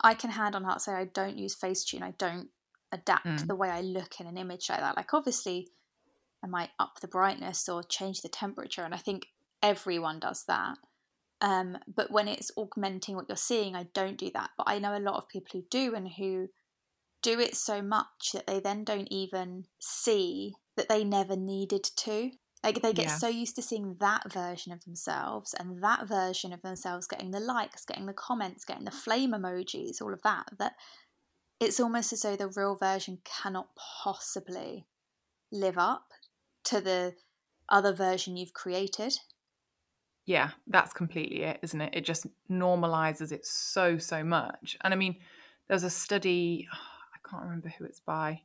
I 0.00 0.14
can 0.14 0.30
hand 0.30 0.54
on 0.54 0.64
heart 0.64 0.80
say 0.80 0.92
I 0.92 1.04
don't 1.04 1.38
use 1.38 1.56
Facetune, 1.56 2.02
I 2.02 2.14
don't 2.18 2.48
adapt 2.92 3.26
mm. 3.26 3.46
the 3.46 3.54
way 3.54 3.70
I 3.70 3.80
look 3.80 4.20
in 4.20 4.26
an 4.26 4.36
image 4.36 4.68
like 4.68 4.80
that. 4.80 4.96
Like 4.96 5.14
obviously 5.14 5.68
I 6.44 6.48
might 6.48 6.70
up 6.78 7.00
the 7.00 7.08
brightness 7.08 7.68
or 7.68 7.82
change 7.82 8.22
the 8.22 8.28
temperature 8.28 8.82
and 8.82 8.94
I 8.94 8.98
think 8.98 9.28
everyone 9.62 10.20
does 10.20 10.44
that. 10.48 10.78
Um, 11.40 11.78
but 11.92 12.10
when 12.10 12.28
it's 12.28 12.52
augmenting 12.56 13.16
what 13.16 13.26
you're 13.28 13.36
seeing, 13.36 13.74
I 13.74 13.86
don't 13.94 14.16
do 14.16 14.30
that. 14.34 14.50
But 14.56 14.68
I 14.68 14.78
know 14.78 14.96
a 14.96 15.00
lot 15.00 15.16
of 15.16 15.28
people 15.28 15.50
who 15.52 15.64
do 15.70 15.94
and 15.94 16.08
who 16.08 16.48
do 17.20 17.40
it 17.40 17.56
so 17.56 17.82
much 17.82 18.30
that 18.32 18.46
they 18.46 18.60
then 18.60 18.84
don't 18.84 19.08
even 19.10 19.64
see 19.80 20.54
that 20.76 20.88
they 20.88 21.04
never 21.04 21.36
needed 21.36 21.82
to. 21.82 22.30
Like 22.62 22.80
they 22.80 22.92
get 22.92 23.06
yeah. 23.06 23.16
so 23.16 23.28
used 23.28 23.56
to 23.56 23.62
seeing 23.62 23.96
that 23.98 24.32
version 24.32 24.72
of 24.72 24.84
themselves 24.84 25.52
and 25.58 25.82
that 25.82 26.06
version 26.06 26.52
of 26.52 26.62
themselves 26.62 27.08
getting 27.08 27.32
the 27.32 27.40
likes, 27.40 27.84
getting 27.84 28.06
the 28.06 28.12
comments, 28.12 28.64
getting 28.64 28.84
the 28.84 28.92
flame 28.92 29.32
emojis, 29.32 30.00
all 30.00 30.12
of 30.12 30.22
that, 30.22 30.46
that 30.60 30.74
it's 31.58 31.80
almost 31.80 32.12
as 32.12 32.22
though 32.22 32.36
the 32.36 32.48
real 32.48 32.76
version 32.76 33.18
cannot 33.24 33.68
possibly 34.04 34.86
live 35.50 35.76
up 35.76 36.12
to 36.64 36.80
the 36.80 37.14
other 37.68 37.92
version 37.92 38.36
you've 38.36 38.52
created. 38.52 39.18
Yeah, 40.24 40.50
that's 40.66 40.92
completely 40.92 41.42
it, 41.42 41.58
isn't 41.62 41.80
it? 41.80 41.94
It 41.94 42.04
just 42.04 42.26
normalizes 42.50 43.32
it 43.32 43.44
so, 43.44 43.98
so 43.98 44.22
much. 44.22 44.76
And 44.82 44.94
I 44.94 44.96
mean, 44.96 45.16
there's 45.68 45.82
a 45.82 45.90
study, 45.90 46.68
I 46.72 47.28
can't 47.28 47.42
remember 47.42 47.72
who 47.76 47.84
it's 47.84 48.00
by, 48.00 48.40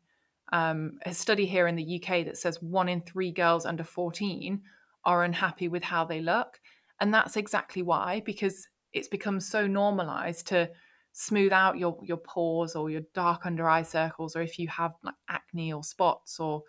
um, 0.52 0.98
a 1.06 1.14
study 1.14 1.46
here 1.46 1.68
in 1.68 1.76
the 1.76 2.02
UK 2.02 2.26
that 2.26 2.38
says 2.38 2.62
one 2.62 2.90
in 2.90 3.02
three 3.02 3.32
girls 3.32 3.66
under 3.66 3.84
14 3.84 4.62
are 5.04 5.24
unhappy 5.24 5.68
with 5.68 5.84
how 5.84 6.06
they 6.06 6.22
look. 6.22 6.60
And 7.00 7.14
that's 7.14 7.38
exactly 7.38 7.84
why, 7.84 8.22
because 8.26 8.68
it's 8.94 9.08
become 9.08 9.40
so 9.40 9.68
normalized 9.68 10.48
to 10.48 10.70
smooth 11.12 11.52
out 11.52 11.80
your 11.80 11.98
your 12.04 12.18
pores 12.18 12.76
or 12.76 12.92
your 12.92 13.02
dark 13.16 13.46
under 13.48 13.68
eye 13.68 13.82
circles 13.82 14.36
or 14.36 14.42
if 14.44 14.60
you 14.60 14.68
have 14.68 14.94
like 15.02 15.16
acne 15.28 15.74
or 15.74 15.84
spots 15.84 16.40
or 16.40 16.62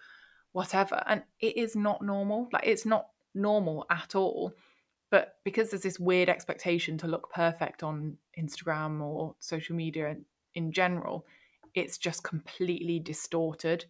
whatever 0.52 1.02
and 1.06 1.22
it 1.40 1.56
is 1.56 1.76
not 1.76 2.02
normal 2.02 2.48
like 2.52 2.66
it's 2.66 2.86
not 2.86 3.08
normal 3.34 3.86
at 3.90 4.14
all 4.14 4.52
but 5.10 5.36
because 5.44 5.70
there's 5.70 5.82
this 5.82 5.98
weird 5.98 6.28
expectation 6.28 6.98
to 6.98 7.06
look 7.06 7.32
perfect 7.32 7.82
on 7.82 8.16
Instagram 8.38 9.00
or 9.00 9.34
social 9.38 9.76
media 9.76 10.16
in 10.54 10.72
general 10.72 11.26
it's 11.74 11.98
just 11.98 12.22
completely 12.24 12.98
distorted 12.98 13.84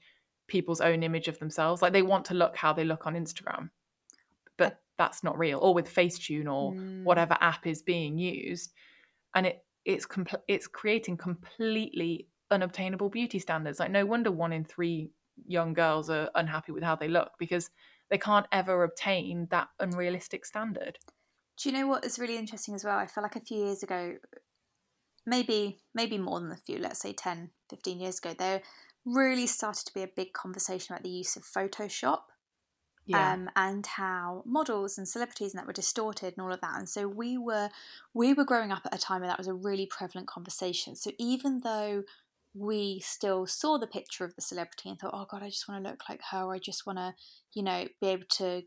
people's 0.47 0.81
own 0.81 1.03
image 1.03 1.29
of 1.29 1.39
themselves 1.39 1.81
like 1.83 1.93
they 1.93 2.03
want 2.03 2.25
to 2.25 2.35
look 2.35 2.57
how 2.57 2.73
they 2.73 2.85
look 2.85 3.07
on 3.07 3.15
Instagram 3.15 3.71
but 4.57 4.81
that's 4.97 5.23
not 5.23 5.39
real 5.39 5.59
or 5.61 5.73
with 5.73 5.93
Facetune 5.93 6.53
or 6.53 6.73
mm. 6.73 7.05
whatever 7.05 7.37
app 7.41 7.67
is 7.67 7.83
being 7.83 8.19
used 8.19 8.73
and 9.35 9.47
it 9.47 9.65
it's 9.85 10.07
compl- 10.07 10.43
it's 10.49 10.67
creating 10.67 11.17
completely 11.17 12.29
unobtainable 12.51 13.09
beauty 13.09 13.39
standards. 13.39 13.81
Like 13.81 13.91
no 13.91 14.05
wonder 14.05 14.31
one 14.31 14.53
in 14.53 14.65
three 14.65 15.11
young 15.47 15.75
girls 15.75 16.11
are 16.11 16.31
unhappy 16.35 16.73
with 16.73 16.83
how 16.83 16.97
they 16.97 17.09
look 17.09 17.33
because 17.39 17.71
they 18.11 18.19
can't 18.19 18.47
ever 18.53 18.83
obtain 18.83 19.49
that 19.51 19.69
unrealistic 19.81 20.45
standard. 20.45 20.99
Do 21.57 21.69
you 21.69 21.77
know 21.77 21.87
what 21.87 22.05
is 22.05 22.19
really 22.19 22.37
interesting 22.37 22.75
as 22.75 22.85
well? 22.85 22.97
I 22.97 23.07
feel 23.07 23.23
like 23.23 23.37
a 23.37 23.41
few 23.41 23.65
years 23.65 23.83
ago, 23.83 24.17
maybe 25.27 25.81
maybe 25.95 26.19
more 26.19 26.41
than 26.41 26.53
a 26.53 26.57
few, 26.57 26.79
let's 26.79 27.01
say 27.01 27.13
10, 27.13 27.51
15 27.69 28.01
years 28.01 28.19
ago, 28.19 28.35
there 28.39 28.63
really 29.05 29.47
started 29.47 29.87
to 29.87 29.95
be 29.95 30.03
a 30.03 30.09
big 30.09 30.33
conversation 30.33 30.95
about 30.95 31.03
the 31.03 31.11
use 31.11 31.37
of 31.37 31.43
Photoshop 31.43 32.21
yeah. 33.09 33.33
um, 33.33 33.51
and 33.57 33.87
how 33.87 34.43
models 34.47 34.99
and 34.99 35.09
celebrities 35.09 35.53
and 35.53 35.59
that 35.59 35.67
were 35.67 35.73
distorted 35.73 36.35
and 36.37 36.45
all 36.45 36.53
of 36.53 36.61
that. 36.61 36.77
And 36.77 36.89
so 36.89 37.09
we 37.09 37.39
were 37.39 37.71
we 38.15 38.35
were 38.35 38.45
growing 38.45 38.71
up 38.71 38.83
at 38.85 38.95
a 38.95 38.99
time 38.99 39.23
where 39.23 39.31
that 39.31 39.39
was 39.39 39.49
a 39.49 39.55
really 39.55 39.87
prevalent 39.87 40.29
conversation. 40.29 40.95
So 40.95 41.11
even 41.19 41.61
though 41.65 42.05
we 42.55 43.01
still 43.01 43.47
saw 43.47 43.79
the 43.79 43.87
picture 43.87 44.25
of 44.25 44.35
the 44.35 44.43
celebrity 44.43 44.89
and 44.89 44.99
thought, 44.99 45.15
oh 45.15 45.27
God, 45.31 45.43
I 45.43 45.49
just 45.49 45.69
want 45.69 45.85
to 45.85 45.91
look 45.91 46.09
like 46.09 46.21
her, 46.31 46.45
or 46.45 46.55
I 46.55 46.59
just 46.59 46.87
want 46.87 46.99
to, 46.99 47.15
you 47.55 47.63
know, 47.63 47.87
be 48.01 48.09
able 48.09 48.27
to 48.31 48.63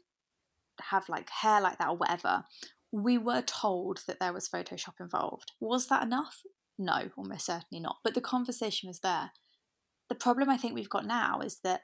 have 0.82 1.10
like 1.10 1.30
hair 1.30 1.60
like 1.62 1.78
that 1.80 1.90
or 1.90 1.98
whatever. 1.98 2.44
We 2.92 3.18
were 3.18 3.42
told 3.42 4.04
that 4.08 4.20
there 4.20 4.34
was 4.34 4.50
Photoshop 4.50 5.00
involved. 5.00 5.52
Was 5.60 5.88
that 5.88 6.04
enough? 6.04 6.42
No, 6.78 7.10
almost 7.18 7.46
certainly 7.46 7.82
not. 7.82 7.98
But 8.04 8.16
the 8.16 8.22
conversation 8.22 8.88
was 8.88 9.00
there. 9.00 9.32
the 10.12 10.16
problem 10.16 10.50
I 10.50 10.58
think 10.58 10.76
we've 10.76 10.90
got 10.90 11.06
now 11.06 11.40
is 11.40 11.60
that 11.64 11.84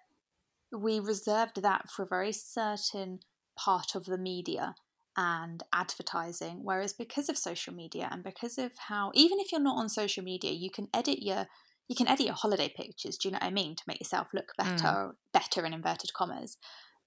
we 0.78 1.00
reserved 1.00 1.62
that 1.62 1.90
for 1.90 2.04
a 2.04 2.08
very 2.08 2.34
certain 2.34 3.20
part 3.58 3.96
of 3.96 4.04
the 4.04 4.18
media 4.18 4.76
and 5.16 5.64
advertising. 5.74 6.60
Whereas 6.62 6.92
because 6.92 7.30
of 7.30 7.38
social 7.38 7.74
media 7.74 8.10
and 8.12 8.26
because 8.26 8.58
of 8.58 8.74
how, 8.90 9.12
even 9.16 9.40
if 9.40 9.54
you're 9.54 9.62
not 9.62 9.78
on 9.78 9.88
social 9.88 10.26
media, 10.26 10.52
you 10.52 10.70
can 10.70 10.90
edit 10.94 11.24
your 11.24 11.48
you 11.88 11.96
can 11.96 12.08
edit 12.08 12.26
your 12.26 12.36
holiday 12.36 12.68
pictures. 12.76 13.18
Do 13.18 13.28
you 13.28 13.32
know 13.34 13.38
what 13.42 13.48
I 13.48 13.52
mean? 13.52 13.76
To 13.76 13.84
make 13.88 14.00
yourself 14.00 14.28
look 14.34 14.54
better, 14.58 14.74
Mm. 14.88 15.16
better 15.32 15.66
in 15.66 15.74
inverted 15.74 16.14
commas. 16.14 16.58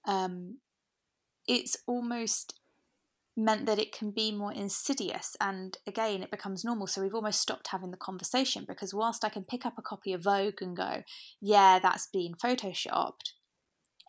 Um, 0.05 0.57
it's 1.47 1.77
almost 1.87 2.55
meant 3.37 3.65
that 3.65 3.79
it 3.79 3.91
can 3.91 4.11
be 4.11 4.31
more 4.31 4.51
insidious 4.51 5.37
and 5.39 5.77
again 5.87 6.21
it 6.21 6.29
becomes 6.29 6.65
normal 6.65 6.85
so 6.85 7.01
we've 7.01 7.15
almost 7.15 7.39
stopped 7.39 7.69
having 7.69 7.89
the 7.89 7.97
conversation 7.97 8.65
because 8.67 8.93
whilst 8.93 9.23
i 9.23 9.29
can 9.29 9.45
pick 9.45 9.65
up 9.65 9.77
a 9.77 9.81
copy 9.81 10.11
of 10.11 10.21
vogue 10.21 10.61
and 10.61 10.75
go 10.75 11.01
yeah 11.39 11.79
that's 11.79 12.07
been 12.07 12.33
photoshopped 12.33 13.31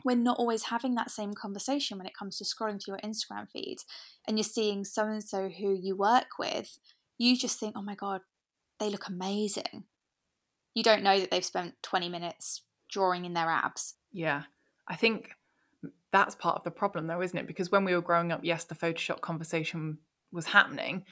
we're 0.04 0.16
not 0.16 0.38
always 0.40 0.64
having 0.64 0.96
that 0.96 1.08
same 1.08 1.34
conversation 1.34 1.96
when 1.98 2.06
it 2.06 2.16
comes 2.18 2.36
to 2.36 2.44
scrolling 2.44 2.82
through 2.84 2.94
your 3.00 3.10
instagram 3.10 3.48
feed 3.48 3.76
and 4.26 4.36
you're 4.38 4.44
seeing 4.44 4.84
so 4.84 5.06
and 5.06 5.22
so 5.22 5.48
who 5.48 5.72
you 5.72 5.94
work 5.96 6.36
with 6.36 6.78
you 7.16 7.36
just 7.36 7.60
think 7.60 7.74
oh 7.76 7.82
my 7.82 7.94
god 7.94 8.22
they 8.80 8.90
look 8.90 9.06
amazing 9.06 9.84
you 10.74 10.82
don't 10.82 11.02
know 11.02 11.18
that 11.20 11.30
they've 11.30 11.44
spent 11.44 11.74
20 11.82 12.08
minutes 12.08 12.62
drawing 12.90 13.24
in 13.24 13.34
their 13.34 13.50
abs 13.50 13.94
Yeah. 14.12 14.42
I 14.88 14.96
think 14.96 15.30
that's 16.12 16.34
part 16.34 16.56
of 16.58 16.64
the 16.64 16.70
problem, 16.70 17.06
though, 17.06 17.22
isn't 17.22 17.38
it? 17.38 17.46
Because 17.46 17.70
when 17.70 17.84
we 17.84 17.94
were 17.94 18.02
growing 18.02 18.32
up, 18.32 18.40
yes, 18.42 18.64
the 18.64 18.74
Photoshop 18.74 19.20
conversation 19.20 19.98
was 20.30 20.46
happening, 20.46 21.04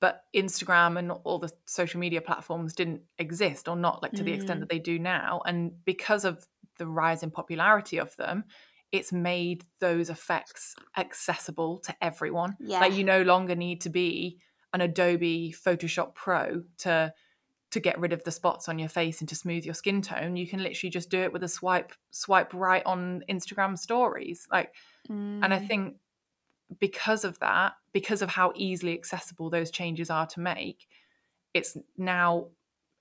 but 0.00 0.22
Instagram 0.34 0.98
and 0.98 1.12
all 1.12 1.38
the 1.38 1.52
social 1.66 2.00
media 2.00 2.20
platforms 2.20 2.74
didn't 2.74 3.02
exist, 3.18 3.68
or 3.68 3.76
not 3.76 4.02
like 4.02 4.12
to 4.12 4.22
the 4.24 4.32
extent 4.32 4.58
Mm. 4.58 4.60
that 4.62 4.68
they 4.70 4.78
do 4.80 4.98
now. 4.98 5.42
And 5.46 5.84
because 5.84 6.24
of 6.24 6.44
the 6.78 6.86
rise 6.86 7.22
in 7.22 7.30
popularity 7.30 7.98
of 7.98 8.16
them, 8.16 8.44
it's 8.90 9.12
made 9.12 9.64
those 9.78 10.10
effects 10.10 10.74
accessible 10.96 11.78
to 11.80 11.94
everyone. 12.02 12.56
Yeah. 12.58 12.80
Like 12.80 12.94
you 12.94 13.04
no 13.04 13.22
longer 13.22 13.54
need 13.54 13.82
to 13.82 13.90
be 13.90 14.40
an 14.72 14.80
Adobe 14.80 15.54
Photoshop 15.64 16.14
Pro 16.14 16.62
to 16.78 17.12
to 17.72 17.80
get 17.80 17.98
rid 17.98 18.12
of 18.12 18.22
the 18.24 18.30
spots 18.30 18.68
on 18.68 18.78
your 18.78 18.88
face 18.88 19.20
and 19.20 19.28
to 19.28 19.34
smooth 19.34 19.64
your 19.64 19.74
skin 19.74 20.02
tone. 20.02 20.36
You 20.36 20.46
can 20.46 20.62
literally 20.62 20.90
just 20.90 21.10
do 21.10 21.20
it 21.22 21.32
with 21.32 21.42
a 21.42 21.48
swipe 21.48 21.92
swipe 22.10 22.54
right 22.54 22.82
on 22.86 23.24
Instagram 23.28 23.78
stories. 23.78 24.46
Like 24.50 24.74
and 25.08 25.52
I 25.52 25.58
Mm. 25.58 25.66
think 25.68 25.96
because 26.78 27.24
of 27.24 27.38
that, 27.40 27.72
because 27.92 28.22
of 28.22 28.30
how 28.30 28.52
easily 28.54 28.92
accessible 28.94 29.50
those 29.50 29.70
changes 29.70 30.10
are 30.10 30.26
to 30.26 30.40
make, 30.40 30.86
it's 31.54 31.76
now 31.96 32.48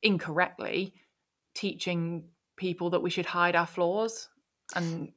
incorrectly 0.02 0.94
teaching 1.54 2.30
people 2.56 2.90
that 2.92 3.02
we 3.02 3.10
should 3.10 3.26
hide 3.28 3.56
our 3.56 3.68
flaws. 3.68 4.30
And 4.76 5.12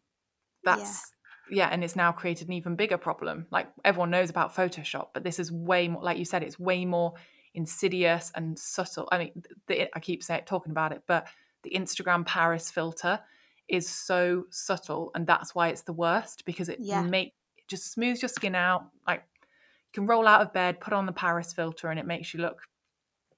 that's 0.65 1.13
yeah. 1.51 1.69
and 1.71 1.85
it's 1.85 1.97
now 1.97 2.11
created 2.13 2.49
an 2.49 2.55
even 2.55 2.75
bigger 2.77 2.99
problem. 2.99 3.47
Like 3.51 3.69
everyone 3.85 4.11
knows 4.11 4.31
about 4.31 4.55
Photoshop, 4.55 5.09
but 5.15 5.23
this 5.25 5.39
is 5.39 5.53
way 5.53 5.89
more 5.89 6.03
like 6.03 6.19
you 6.19 6.25
said, 6.25 6.43
it's 6.43 6.59
way 6.59 6.85
more 6.85 7.15
insidious 7.55 8.33
and 8.35 8.59
subtle. 8.59 9.09
I 9.13 9.19
mean, 9.19 9.43
the, 9.67 9.89
I 9.97 10.01
keep 10.01 10.23
saying 10.23 10.43
talking 10.47 10.73
about 10.73 10.93
it, 10.93 11.03
but 11.07 11.27
the 11.63 11.71
Instagram 11.71 12.27
Paris 12.27 12.71
filter 12.71 13.21
is 13.69 13.89
so 13.89 14.45
subtle, 14.51 15.11
and 15.15 15.27
that's 15.27 15.55
why 15.55 15.69
it's 15.69 15.83
the 15.83 15.93
worst 15.93 16.45
because 16.45 16.69
it 16.69 16.79
Yeah. 16.81 17.03
make 17.03 17.35
it 17.57 17.67
just 17.69 17.93
smooths 17.93 18.21
your 18.23 18.29
skin 18.29 18.55
out. 18.55 18.91
Like 19.07 19.25
you 19.39 19.93
can 19.95 20.07
roll 20.07 20.27
out 20.27 20.43
of 20.43 20.53
bed, 20.53 20.81
put 20.81 20.93
on 20.93 21.07
the 21.07 21.13
Paris 21.13 21.53
filter, 21.53 21.89
and 21.89 21.99
it 21.99 22.07
makes 22.07 22.35
you 22.35 22.41
look 22.41 22.63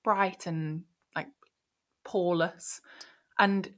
bright 0.02 0.46
and 0.46 0.82
like 1.14 1.28
poreless, 2.04 2.80
and 3.38 3.72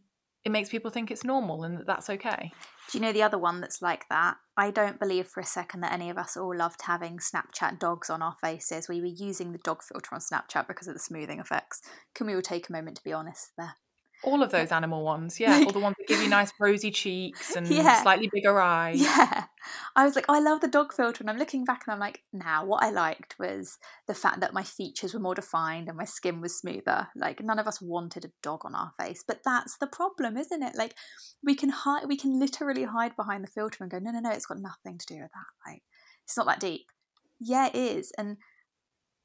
it 0.45 0.51
makes 0.51 0.71
people 0.71 0.91
think 0.91 1.11
it's 1.11 1.25
normal 1.25 1.65
and 1.65 1.79
that 1.79 1.87
that's 1.87 2.09
okay. 2.09 2.53
Do 2.91 2.97
you 2.97 3.03
know 3.03 3.13
the 3.13 3.23
other 3.23 3.39
one 3.39 3.61
that's 3.61 3.83
like 3.83 4.09
that? 4.09 4.37
I 4.57 4.71
don't 4.71 4.99
believe 4.99 5.27
for 5.27 5.41
a 5.41 5.45
second 5.45 5.83
that 5.83 5.93
any 5.93 6.09
of 6.09 6.17
us 6.17 6.37
all 6.37 6.57
loved 6.57 6.83
having 6.83 7.19
Snapchat 7.19 7.79
dogs 7.79 8.09
on 8.09 8.23
our 8.23 8.35
faces. 8.41 8.89
We 8.89 9.01
were 9.01 9.07
using 9.07 9.53
the 9.53 9.59
dog 9.59 9.83
filter 9.83 10.09
on 10.15 10.21
Snapchat 10.21 10.67
because 10.67 10.89
of 10.89 10.95
the 10.95 11.01
smoothing 11.01 11.39
effects. 11.39 11.83
Can 12.15 12.27
we 12.27 12.35
all 12.35 12.43
take 12.43 12.69
a 12.69 12.73
moment 12.73 12.97
to 12.97 13.05
be 13.05 13.13
honest 13.13 13.53
there? 13.59 13.75
All 14.25 14.43
of 14.43 14.51
those 14.51 14.73
animal 14.73 15.05
ones, 15.05 15.39
yeah, 15.39 15.63
all 15.65 15.73
the 15.73 15.79
ones 15.81 15.97
that 15.99 16.09
give 16.09 16.23
you 16.23 16.29
nice 16.29 16.53
rosy 16.59 16.91
cheeks 16.91 17.55
and 17.55 17.69
Yeah. 17.69 18.03
slightly 18.03 18.29
bigger 18.33 18.59
eyes. 18.61 19.01
Yeah. 19.01 19.45
I 19.97 20.05
was 20.05 20.15
like, 20.15 20.27
oh, 20.29 20.35
I 20.35 20.41
love 20.41 20.61
the 20.61 20.69
dog 20.69 20.93
filter. 20.93 21.23
And 21.23 21.31
I'm 21.31 21.39
looking 21.39 21.65
back 21.65 21.83
and 21.87 21.95
I'm 21.95 22.01
like, 22.01 22.23
now 22.33 22.65
what 22.65 22.83
I 22.83 22.91
liked 22.91 23.37
was 23.39 23.79
the 24.07 24.15
fact 24.15 24.41
that 24.41 24.55
my 24.55 24.63
features 24.63 25.15
were 25.15 25.21
more 25.21 25.35
defined 25.35 25.89
and 25.89 25.97
my 25.97 26.05
skin 26.05 26.41
was 26.41 26.59
smoother. 26.59 27.09
Like 27.17 27.43
none 27.43 27.59
of 27.59 27.67
us 27.67 27.81
wanted 27.81 28.25
a 28.25 28.33
dog 28.43 28.63
on 28.65 28.75
our 28.75 28.93
face. 28.99 29.25
But 29.27 29.41
that's 29.45 29.77
the 29.79 29.87
problem, 29.87 30.37
isn't 30.37 30.63
it? 30.63 30.77
Like 30.77 30.95
we 31.43 31.55
can 31.55 31.71
hide 31.71 32.07
we 32.07 32.17
can 32.17 32.39
literally 32.39 32.85
hide 32.85 33.17
behind 33.17 33.45
the 33.45 33.51
filter 33.51 33.83
and 33.83 33.91
go, 33.91 33.99
no, 33.99 34.11
no, 34.11 34.21
no, 34.21 34.31
it's 34.31 34.47
got 34.47 34.59
nothing 34.59 34.99
to 34.99 35.07
do 35.07 35.21
with 35.21 35.31
that. 35.33 35.71
Like 35.71 35.83
it's 36.25 36.37
not 36.37 36.47
that 36.47 36.61
deep. 36.61 36.87
Yeah, 37.41 37.69
it 37.69 37.75
is. 37.75 38.13
And 38.19 38.37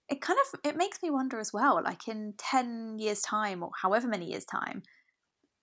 it 0.09 0.21
kind 0.21 0.39
of 0.39 0.59
it 0.63 0.77
makes 0.77 1.01
me 1.01 1.09
wonder 1.09 1.39
as 1.39 1.53
well, 1.53 1.81
like 1.83 2.07
in 2.07 2.33
10 2.37 2.99
years' 2.99 3.21
time 3.21 3.63
or 3.63 3.71
however 3.81 4.07
many 4.07 4.29
years' 4.29 4.45
time, 4.45 4.83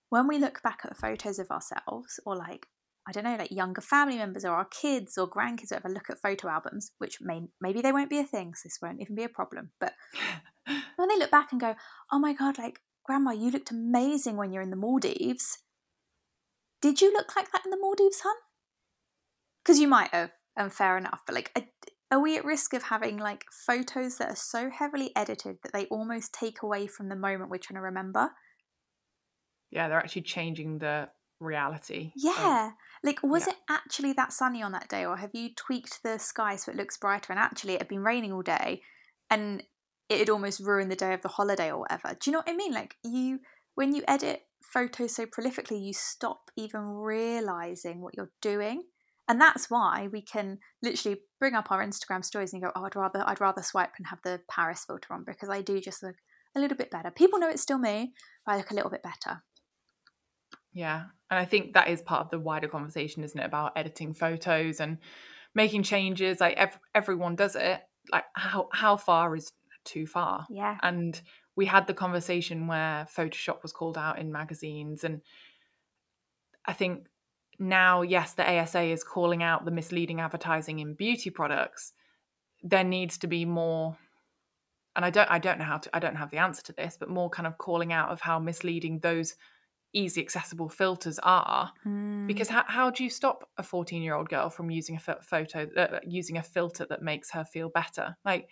when 0.09 0.27
we 0.27 0.39
look 0.39 0.63
back 0.63 0.81
at 0.85 0.97
photos 0.97 1.39
of 1.39 1.51
ourselves 1.51 2.19
or 2.27 2.37
like 2.37 2.67
I 3.09 3.13
don't 3.13 3.25
know, 3.25 3.37
like 3.37 3.51
younger 3.51 3.81
family 3.81 4.19
members 4.19 4.45
or 4.45 4.53
our 4.53 4.67
kids 4.67 5.17
or 5.17 5.29
grandkids, 5.29 5.73
or 5.73 5.77
whatever, 5.77 5.95
look 5.95 6.11
at 6.11 6.21
photo 6.21 6.49
albums, 6.49 6.93
which 6.99 7.19
may 7.21 7.43
maybe 7.61 7.81
they 7.81 7.93
won't 7.93 8.11
be 8.11 8.19
a 8.19 8.25
thing, 8.25 8.55
so 8.55 8.63
this 8.65 8.79
won't 8.81 9.01
even 9.01 9.17
be 9.17 9.25
a 9.25 9.29
problem. 9.29 9.71
But 9.81 9.95
when 10.97 11.09
they 11.09 11.19
look 11.19 11.31
back 11.31 11.53
and 11.53 11.61
go, 11.61 11.75
"Oh 12.13 12.19
my 12.19 12.33
god, 12.33 12.59
like 12.59 12.81
grandma, 13.05 13.33
you 13.33 13.51
looked 13.51 13.71
amazing 13.71 14.37
when 14.37 14.53
you're 14.53 14.63
in 14.63 14.71
the 14.71 14.77
Maldives," 14.77 15.59
did 16.81 17.01
you 17.01 17.13
look 17.13 17.37
like 17.37 17.51
that 17.53 17.65
in 17.65 17.71
the 17.71 17.79
Maldives, 17.79 18.21
hun? 18.21 18.37
Because 19.63 19.79
you 19.79 19.89
might 19.89 20.11
have, 20.13 20.31
and 20.57 20.73
fair 20.73 20.97
enough. 20.97 21.23
But 21.27 21.35
like, 21.35 21.71
are 22.11 22.21
we 22.21 22.37
at 22.37 22.45
risk 22.45 22.75
of 22.75 22.85
having 22.85 23.19
like 23.19 23.45
photos 23.67 24.19
that 24.19 24.31
are 24.31 24.37
so 24.37 24.71
heavily 24.71 25.13
edited 25.15 25.59
that 25.63 25.73
they 25.73 25.87
almost 25.87 26.33
take 26.33 26.63
away 26.63 26.87
from 26.87 27.09
the 27.09 27.17
moment 27.17 27.51
we're 27.51 27.59
trying 27.59 27.77
to 27.77 27.83
remember? 27.83 28.31
Yeah, 29.71 29.89
they're 29.89 29.99
actually 29.99 30.23
changing 30.23 30.79
the 30.79 31.09
reality. 31.41 32.07
of- 32.09 32.13
Yeah. 32.17 32.71
Like, 33.03 33.23
was 33.23 33.47
yeah. 33.47 33.53
it 33.55 33.59
actually 33.69 34.13
that 34.15 34.33
sunny 34.33 34.63
on 34.63 34.73
that 34.73 34.89
day, 34.89 35.05
or 35.07 35.17
have 35.17 35.31
you 35.33 35.51
tweaked 35.55 36.03
the 36.03 36.19
sky 36.19 36.57
so 36.57 36.71
it 36.71 36.77
looks 36.77 36.99
brighter? 36.99 37.33
And 37.33 37.39
actually, 37.41 37.75
it 37.75 37.81
had 37.81 37.89
been 37.89 38.03
raining 38.05 38.33
all 38.33 38.43
day, 38.43 38.83
and 39.31 39.63
it 40.09 40.19
had 40.19 40.31
almost 40.31 40.61
ruined 40.61 40.91
the 40.91 40.97
day 40.97 41.15
of 41.15 41.23
the 41.23 41.29
holiday 41.29 41.71
or 41.71 41.79
whatever. 41.81 42.09
Do 42.21 42.31
you 42.31 42.33
know 42.33 42.41
what 42.41 42.51
I 42.51 42.57
mean? 42.57 42.73
Like, 42.73 42.97
you, 43.05 43.41
when 43.75 43.95
you 43.95 44.03
edit 44.07 44.43
photos 44.63 45.15
so 45.15 45.25
prolifically, 45.27 45.83
you 45.83 45.93
stop 45.95 46.51
even 46.57 46.83
realizing 46.83 48.01
what 48.03 48.17
you're 48.17 48.33
doing. 48.43 48.83
And 49.29 49.41
that's 49.41 49.71
why 49.71 50.09
we 50.13 50.23
can 50.23 50.59
literally 50.83 51.21
bring 51.39 51.55
up 51.55 51.71
our 51.71 51.85
Instagram 51.85 52.25
stories 52.25 52.53
and 52.53 52.61
go, 52.61 52.73
"Oh, 52.75 52.85
I'd 52.85 52.97
rather, 52.97 53.23
I'd 53.27 53.41
rather 53.41 53.63
swipe 53.63 53.93
and 53.97 54.09
have 54.09 54.19
the 54.25 54.41
Paris 54.51 54.85
filter 54.85 55.15
on 55.15 55.23
because 55.25 55.49
I 55.49 55.63
do 55.63 55.81
just 55.81 56.03
look 56.03 56.17
a 56.57 56.61
little 56.61 56.77
bit 56.77 56.91
better." 56.91 57.13
People 57.13 57.39
know 57.39 57.49
it's 57.49 57.63
still 57.63 57.79
me, 57.79 58.13
but 58.45 58.53
I 58.53 58.57
look 58.57 58.73
a 58.73 58.75
little 58.75 58.91
bit 58.91 59.05
better. 59.05 59.43
Yeah. 60.73 61.05
And 61.31 61.39
I 61.39 61.45
think 61.45 61.75
that 61.75 61.89
is 61.89 62.03
part 62.03 62.23
of 62.23 62.31
the 62.31 62.39
wider 62.39 62.69
conversation, 62.69 63.25
isn't 63.25 63.39
it? 63.39 63.45
About 63.45 63.73
editing 63.77 64.15
photos 64.15 64.81
and 64.81 64.99
making 65.55 65.83
changes. 65.83 66.41
Like 66.41 66.57
ev- 66.57 66.79
everyone 66.95 67.37
does 67.37 67.57
it. 67.57 67.81
Like 68.11 68.25
how 68.35 68.69
how 68.73 68.97
far 68.97 69.37
is 69.37 69.53
too 69.85 70.07
far? 70.07 70.47
Yeah. 70.51 70.79
And 70.83 71.21
we 71.57 71.67
had 71.67 71.87
the 71.87 71.95
conversation 71.95 72.67
where 72.67 73.07
Photoshop 73.17 73.63
was 73.63 73.73
called 73.73 73.99
out 73.99 74.19
in 74.19 74.33
magazines. 74.33 75.05
And 75.05 75.21
I 76.67 76.73
think 76.73 77.07
now, 77.59 78.03
yes, 78.03 78.33
the 78.35 78.49
ASA 78.49 78.83
is 78.83 79.05
calling 79.05 79.43
out 79.43 79.65
the 79.65 79.71
misleading 79.71 80.21
advertising 80.21 80.79
in 80.79 80.95
beauty 80.95 81.31
products. 81.31 81.93
There 82.63 82.85
needs 82.85 83.19
to 83.19 83.27
be 83.27 83.45
more 83.45 83.97
and 84.97 85.05
I 85.05 85.11
don't 85.11 85.31
I 85.31 85.39
don't 85.39 85.59
know 85.59 85.65
how 85.65 85.79
to 85.79 85.97
I 85.97 85.99
don't 85.99 86.17
have 86.17 86.31
the 86.31 86.39
answer 86.39 86.63
to 86.65 86.73
this, 86.73 86.97
but 86.99 87.09
more 87.09 87.31
kind 87.31 87.47
of 87.47 87.59
calling 87.59 87.93
out 87.93 88.11
of 88.11 88.21
how 88.21 88.39
misleading 88.39 88.99
those 89.01 89.35
easy 89.93 90.21
accessible 90.21 90.69
filters 90.69 91.19
are 91.23 91.73
Mm. 91.87 92.27
because 92.27 92.49
how, 92.49 92.65
how 92.67 92.91
do 92.91 93.03
you 93.03 93.11
stop 93.11 93.49
a 93.59 93.63
14 93.63 94.03
year 94.03 94.15
old 94.15 94.29
girl 94.29 94.51
from 94.51 94.71
using 94.71 94.97
a 94.97 95.23
photo 95.23 95.69
uh, 95.77 96.01
using 96.07 96.37
a 96.37 96.43
filter 96.43 96.87
that 96.89 97.03
makes 97.03 97.31
her 97.31 97.45
feel 97.45 97.69
better? 97.69 98.17
Like 98.25 98.49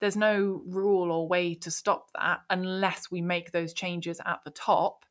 there's 0.00 0.16
no 0.16 0.62
rule 0.66 1.12
or 1.12 1.28
way 1.28 1.54
to 1.54 1.70
stop 1.70 2.10
that 2.14 2.40
unless 2.48 3.10
we 3.10 3.20
make 3.20 3.52
those 3.52 3.74
changes 3.74 4.20
at 4.24 4.40
the 4.44 4.50
top 4.50 5.04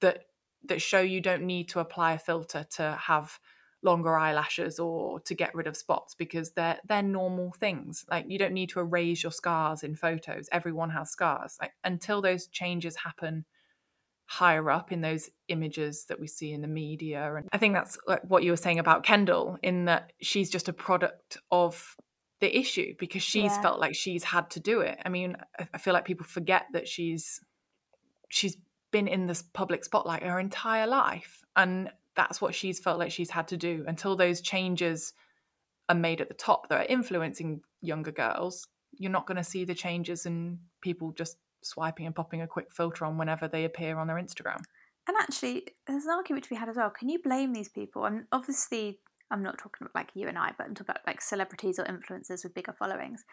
that 0.00 0.24
that 0.66 0.80
show 0.82 1.00
you 1.00 1.20
don't 1.20 1.42
need 1.42 1.68
to 1.68 1.80
apply 1.80 2.14
a 2.14 2.18
filter 2.18 2.64
to 2.76 2.98
have 3.00 3.38
longer 3.82 4.16
eyelashes 4.16 4.78
or 4.78 5.20
to 5.20 5.34
get 5.34 5.54
rid 5.54 5.66
of 5.66 5.76
spots 5.76 6.14
because 6.14 6.52
they're 6.52 6.78
they're 6.88 7.02
normal 7.02 7.52
things. 7.52 8.04
Like 8.10 8.24
you 8.28 8.38
don't 8.38 8.54
need 8.54 8.70
to 8.70 8.80
erase 8.80 9.22
your 9.22 9.32
scars 9.32 9.82
in 9.82 9.94
photos. 9.94 10.48
Everyone 10.50 10.90
has 10.90 11.10
scars. 11.10 11.56
Like 11.60 11.72
until 11.84 12.22
those 12.22 12.46
changes 12.48 12.96
happen 12.96 13.44
higher 14.26 14.70
up 14.70 14.90
in 14.90 15.00
those 15.00 15.28
images 15.48 16.06
that 16.08 16.18
we 16.18 16.26
see 16.26 16.52
in 16.52 16.62
the 16.62 16.68
media 16.68 17.34
and 17.34 17.48
i 17.52 17.58
think 17.58 17.74
that's 17.74 17.98
like 18.06 18.22
what 18.26 18.42
you 18.42 18.50
were 18.50 18.56
saying 18.56 18.78
about 18.78 19.02
kendall 19.04 19.58
in 19.62 19.84
that 19.84 20.12
she's 20.22 20.48
just 20.50 20.68
a 20.68 20.72
product 20.72 21.36
of 21.50 21.94
the 22.40 22.58
issue 22.58 22.94
because 22.98 23.22
she's 23.22 23.52
Yeah. 23.52 23.62
felt 23.62 23.80
like 23.80 23.94
she's 23.94 24.24
had 24.24 24.50
to 24.50 24.60
do 24.60 24.80
it 24.80 24.98
i 25.04 25.08
mean 25.08 25.36
I- 25.74 25.78
feel 25.78 25.92
like 25.92 26.04
people 26.06 26.26
forget 26.26 26.64
that 26.72 26.88
she's 26.88 27.40
she's 28.30 28.56
been 28.90 29.08
in 29.08 29.26
this 29.26 29.42
public 29.42 29.84
spotlight 29.84 30.22
her 30.22 30.38
entire 30.38 30.86
life. 30.86 31.42
And 31.56 31.90
that's 32.14 32.40
what 32.40 32.54
she's 32.54 32.78
felt 32.78 32.98
like 32.98 33.10
she's 33.10 33.30
had 33.30 33.48
to 33.48 33.56
do 33.56 33.84
until 33.88 34.14
those 34.14 34.40
changes 34.40 35.12
are 35.88 35.96
made 35.96 36.20
at 36.20 36.28
the 36.28 36.34
top 36.34 36.68
that 36.68 36.80
are 36.80 36.84
influencing 36.88 37.60
younger 37.80 38.12
girls. 38.12 38.68
You're 38.96 39.10
not 39.10 39.26
going 39.26 39.36
to 39.36 39.42
see 39.44 39.64
the 39.64 39.74
changes 39.74 40.26
in 40.26 40.60
people 40.80 41.10
just 41.10 41.36
swiping 41.64 42.06
and 42.06 42.14
popping 42.14 42.42
a 42.42 42.46
quick 42.46 42.72
filter 42.72 43.04
on 43.04 43.18
whenever 43.18 43.48
they 43.48 43.64
appear 43.64 43.98
on 43.98 44.06
their 44.06 44.16
Instagram. 44.16 44.60
And 45.06 45.16
actually, 45.20 45.66
there's 45.86 46.04
an 46.04 46.12
argument 46.12 46.44
to 46.44 46.50
be 46.50 46.56
had 46.56 46.68
as 46.68 46.76
well. 46.76 46.90
Can 46.90 47.08
you 47.08 47.18
blame 47.22 47.52
these 47.52 47.68
people? 47.68 48.04
And 48.04 48.24
obviously, 48.32 49.00
I'm 49.30 49.42
not 49.42 49.58
talking 49.58 49.82
about 49.82 49.94
like 49.94 50.10
you 50.14 50.28
and 50.28 50.38
I, 50.38 50.52
but 50.56 50.66
I'm 50.66 50.74
talking 50.74 50.90
about 50.90 51.06
like 51.06 51.20
celebrities 51.20 51.78
or 51.78 51.84
influencers 51.84 52.44
with 52.44 52.54
bigger 52.54 52.74
followings. 52.78 53.24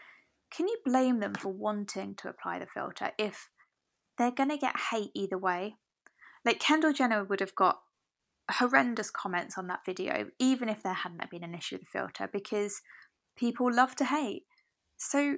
Can 0.51 0.67
you 0.67 0.77
blame 0.83 1.19
them 1.19 1.33
for 1.33 1.49
wanting 1.49 2.15
to 2.15 2.29
apply 2.29 2.59
the 2.59 2.65
filter 2.65 3.11
if 3.17 3.49
they're 4.17 4.31
going 4.31 4.49
to 4.49 4.57
get 4.57 4.75
hate 4.91 5.11
either 5.15 5.37
way? 5.37 5.75
Like 6.43 6.59
Kendall 6.59 6.91
Jenner 6.91 7.23
would 7.23 7.39
have 7.39 7.55
got 7.55 7.79
horrendous 8.49 9.11
comments 9.11 9.57
on 9.57 9.67
that 9.67 9.85
video, 9.85 10.27
even 10.39 10.67
if 10.67 10.83
there 10.83 10.93
hadn't 10.93 11.29
been 11.29 11.43
an 11.43 11.55
issue 11.55 11.75
with 11.75 11.83
the 11.83 11.99
filter, 11.99 12.29
because 12.31 12.81
people 13.37 13.73
love 13.73 13.95
to 13.95 14.05
hate. 14.05 14.43
So, 14.97 15.37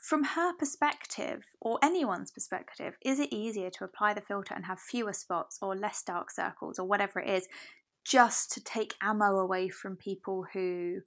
from 0.00 0.24
her 0.24 0.52
perspective, 0.54 1.44
or 1.60 1.78
anyone's 1.82 2.30
perspective, 2.30 2.96
is 3.04 3.20
it 3.20 3.32
easier 3.32 3.70
to 3.70 3.84
apply 3.84 4.14
the 4.14 4.20
filter 4.20 4.54
and 4.54 4.64
have 4.64 4.78
fewer 4.78 5.12
spots 5.12 5.58
or 5.60 5.76
less 5.76 6.02
dark 6.02 6.30
circles 6.30 6.78
or 6.78 6.86
whatever 6.86 7.20
it 7.20 7.28
is, 7.28 7.48
just 8.04 8.50
to 8.52 8.62
take 8.62 8.94
ammo 9.02 9.38
away 9.38 9.68
from 9.68 9.96
people 9.96 10.46
who 10.52 11.00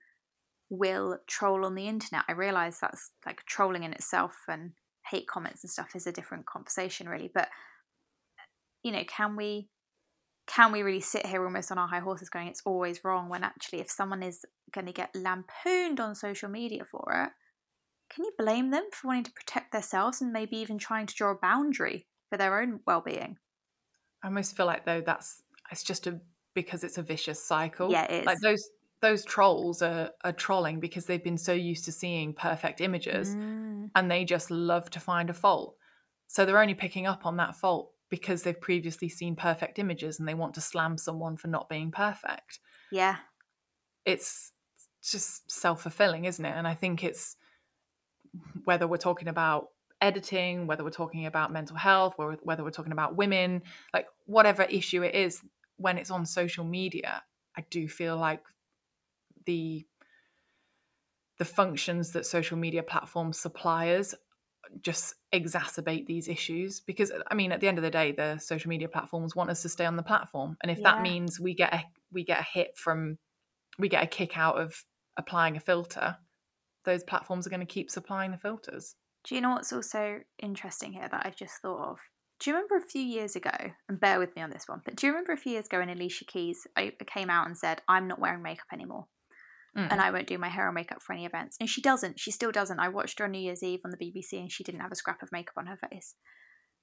will 0.70 1.20
troll 1.28 1.66
on 1.66 1.76
the 1.76 1.88
internet? 1.88 2.24
I 2.28 2.34
realise 2.34 2.80
that's 2.80 3.12
like 3.26 3.44
trolling 3.46 3.84
in 3.84 3.94
itself 3.94 4.36
and 4.48 4.72
hate 5.10 5.28
comments 5.28 5.64
and 5.64 5.72
stuff 5.72 5.96
is 5.96 6.08
a 6.08 6.12
different 6.12 6.46
conversation, 6.46 7.10
really. 7.10 7.32
But, 7.34 7.50
you 8.84 8.92
know, 8.92 9.04
can 9.08 9.36
we 9.36 9.70
can 10.48 10.72
we 10.72 10.84
really 10.84 11.02
sit 11.02 11.26
here 11.26 11.44
almost 11.44 11.72
on 11.72 11.80
our 11.80 11.88
high 11.88 12.00
horses 12.00 12.30
going 12.30 12.48
it's 12.48 12.62
always 12.66 13.04
wrong 13.04 13.30
when 13.30 13.44
actually 13.44 13.80
if 13.80 13.90
someone 13.90 14.22
is 14.22 14.46
going 14.72 14.86
to 14.86 14.94
get 14.94 15.10
lampooned 15.16 16.00
on 16.00 16.14
social 16.14 16.50
media 16.50 16.86
for 16.86 17.12
it 17.26 17.32
can 18.16 18.24
you 18.24 18.32
blame 18.38 18.72
them 18.72 18.86
for 18.92 19.08
wanting 19.08 19.26
to 19.26 19.32
protect 19.32 19.72
themselves 19.72 20.22
and 20.22 20.32
maybe 20.32 20.58
even 20.58 20.78
trying 20.78 21.06
to 21.06 21.16
draw 21.16 21.32
a 21.32 21.36
boundary 21.36 22.08
for 22.30 22.38
their 22.38 22.62
own 22.62 22.80
well-being 22.88 23.38
i 24.24 24.28
almost 24.28 24.56
feel 24.56 24.66
like 24.66 24.86
though 24.86 25.02
that's 25.02 25.42
it's 25.72 25.84
just 25.84 26.08
a 26.08 26.20
because 26.54 26.84
it's 26.84 26.98
a 26.98 27.04
vicious 27.04 27.44
cycle 27.44 27.92
yeah 27.92 28.06
it 28.06 28.22
is. 28.22 28.26
like 28.26 28.40
those 28.40 28.70
those 29.02 29.26
trolls 29.26 29.82
are, 29.82 30.10
are 30.24 30.32
trolling 30.32 30.80
because 30.80 31.06
they've 31.06 31.24
been 31.24 31.38
so 31.38 31.54
used 31.54 31.86
to 31.86 31.92
seeing 31.92 32.34
perfect 32.34 32.82
images 32.82 33.36
mm. 33.36 33.90
and 33.94 34.10
they 34.10 34.24
just 34.24 34.50
love 34.50 34.90
to 34.90 35.00
find 35.00 35.30
a 35.30 35.34
fault 35.34 35.76
so 36.28 36.46
they're 36.46 36.62
only 36.62 36.74
picking 36.74 37.06
up 37.06 37.26
on 37.26 37.38
that 37.38 37.56
fault 37.56 37.92
because 38.10 38.44
they've 38.44 38.60
previously 38.60 39.10
seen 39.10 39.36
perfect 39.36 39.80
images 39.80 40.20
and 40.20 40.28
they 40.28 40.34
want 40.34 40.54
to 40.56 40.62
slam 40.62 40.98
someone 40.98 41.38
for 41.38 41.48
not 41.48 41.70
being 41.70 41.92
perfect. 41.92 42.60
Yeah. 42.92 43.18
It's 44.06 44.52
just 45.04 45.50
self 45.52 45.84
fulfilling, 45.84 46.26
isn't 46.26 46.46
it? 46.46 46.54
And 46.56 46.68
I 46.68 46.74
think 46.74 47.04
it's 47.04 47.36
whether 48.64 48.88
we're 48.88 48.98
talking 48.98 49.28
about 49.28 49.70
editing, 50.02 50.68
whether 50.68 50.84
we're 50.84 50.90
talking 50.90 51.26
about 51.26 51.52
mental 51.52 51.78
health, 51.78 52.16
whether 52.18 52.64
we're 52.64 52.70
talking 52.72 52.92
about 52.92 53.16
women, 53.16 53.62
like 53.94 54.08
whatever 54.26 54.64
issue 54.64 55.04
it 55.04 55.16
is, 55.16 55.42
when 55.78 55.98
it's 55.98 56.12
on 56.12 56.26
social 56.26 56.64
media, 56.66 57.24
I 57.58 57.66
do 57.70 57.88
feel 57.88 58.18
like 58.18 58.42
the 59.46 59.86
the 61.38 61.46
functions 61.46 62.12
that 62.12 62.26
social 62.26 62.58
media 62.58 62.82
platforms 62.84 63.40
suppliers 63.40 64.16
just 64.82 65.16
exacerbate 65.34 66.08
these 66.08 66.28
issues 66.28 66.80
because 66.80 67.12
i 67.30 67.36
mean 67.36 67.52
at 67.52 67.60
the 67.60 67.68
end 67.68 67.78
of 67.78 67.84
the 67.84 67.92
day 67.92 68.12
the 68.12 68.38
social 68.40 68.70
media 68.70 68.88
platforms 68.88 69.36
want 69.36 69.50
us 69.50 69.62
to 69.62 69.70
stay 69.70 69.86
on 69.86 69.96
the 69.96 70.02
platform 70.04 70.58
and 70.62 70.72
if 70.72 70.80
Yeah. 70.80 70.92
that 70.96 71.02
means 71.02 71.40
we 71.40 71.54
get 71.54 71.74
a 71.74 71.84
we 72.12 72.24
get 72.24 72.40
a 72.40 72.44
hit 72.44 72.78
from 72.78 73.18
we 73.78 73.90
get 73.90 74.04
a 74.04 74.08
kick 74.08 74.38
out 74.38 74.60
of 74.60 74.84
applying 75.18 75.56
a 75.56 75.60
filter 75.60 76.18
those 76.86 77.04
platforms 77.04 77.46
are 77.46 77.50
going 77.50 77.60
to 77.60 77.66
keep 77.66 77.90
supplying 77.90 78.32
the 78.32 78.38
filters 78.38 78.96
Do 79.28 79.36
you 79.36 79.42
know 79.42 79.52
what's 79.52 79.74
also 79.74 80.20
interesting 80.42 80.94
here 80.94 81.08
that 81.12 81.26
I've 81.26 81.36
just 81.36 81.62
thought 81.62 81.92
of? 81.92 81.98
Do 82.40 82.50
you 82.50 82.56
remember 82.56 82.76
a 82.78 82.82
few 82.90 83.02
years 83.02 83.36
ago, 83.36 83.58
and 83.88 84.00
bear 84.00 84.20
with 84.20 84.36
me 84.36 84.42
on 84.42 84.50
this 84.50 84.66
one, 84.68 84.82
but 84.84 84.96
do 84.96 85.08
you 85.08 85.14
remember 85.14 85.32
a 85.32 85.38
few 85.38 85.54
years 85.54 85.68
ago 85.68 85.80
when 85.80 85.90
Alicia 85.90 86.26
Keys 86.26 86.68
came 87.08 87.30
out 87.30 87.48
and 87.48 87.58
said, 87.58 87.82
I'm 87.88 88.08
not 88.08 88.20
wearing 88.20 88.44
makeup 88.44 88.68
anymore 88.74 89.06
Mm. 89.78 89.92
and 89.92 90.00
I 90.00 90.10
won't 90.10 90.28
do 90.28 90.38
my 90.38 90.48
hair 90.48 90.70
or 90.70 90.72
makeup 90.72 91.02
for 91.02 91.12
any 91.12 91.26
events? 91.26 91.58
And 91.60 91.70
she 91.70 91.82
doesn't. 91.82 92.18
She 92.18 92.32
still 92.32 92.52
doesn't. 92.52 92.80
I 92.80 92.88
watched 92.88 93.20
her 93.20 93.26
on 93.26 93.32
New 93.32 93.40
Year's 93.40 93.62
Eve 93.62 93.82
on 93.84 93.92
the 93.92 93.98
BBC 93.98 94.40
and 94.40 94.50
she 94.50 94.64
didn't 94.64 94.80
have 94.80 94.92
a 94.92 94.96
scrap 94.96 95.22
of 95.22 95.34
makeup 95.34 95.56
on 95.58 95.66
her 95.66 95.78
face. 95.92 96.16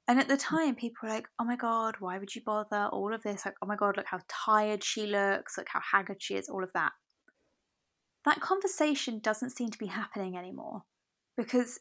And 0.08 0.18
at 0.18 0.28
the 0.28 0.36
time, 0.36 0.74
people 0.74 0.98
were 1.02 1.08
like, 1.08 1.26
oh 1.38 1.44
my 1.44 1.56
God, 1.56 1.96
why 2.00 2.18
would 2.18 2.34
you 2.34 2.42
bother? 2.44 2.88
All 2.92 3.14
of 3.14 3.22
this. 3.22 3.46
Like, 3.46 3.54
oh 3.62 3.66
my 3.66 3.76
God, 3.76 3.96
look 3.96 4.06
how 4.08 4.18
tired 4.28 4.84
she 4.84 5.06
looks, 5.06 5.56
look 5.56 5.68
how 5.70 5.80
haggard 5.92 6.18
she 6.20 6.34
is, 6.34 6.48
all 6.48 6.62
of 6.62 6.72
that. 6.74 6.92
That 8.24 8.40
conversation 8.40 9.18
doesn't 9.18 9.50
seem 9.50 9.70
to 9.70 9.78
be 9.78 9.86
happening 9.86 10.36
anymore 10.36 10.82
because 11.36 11.80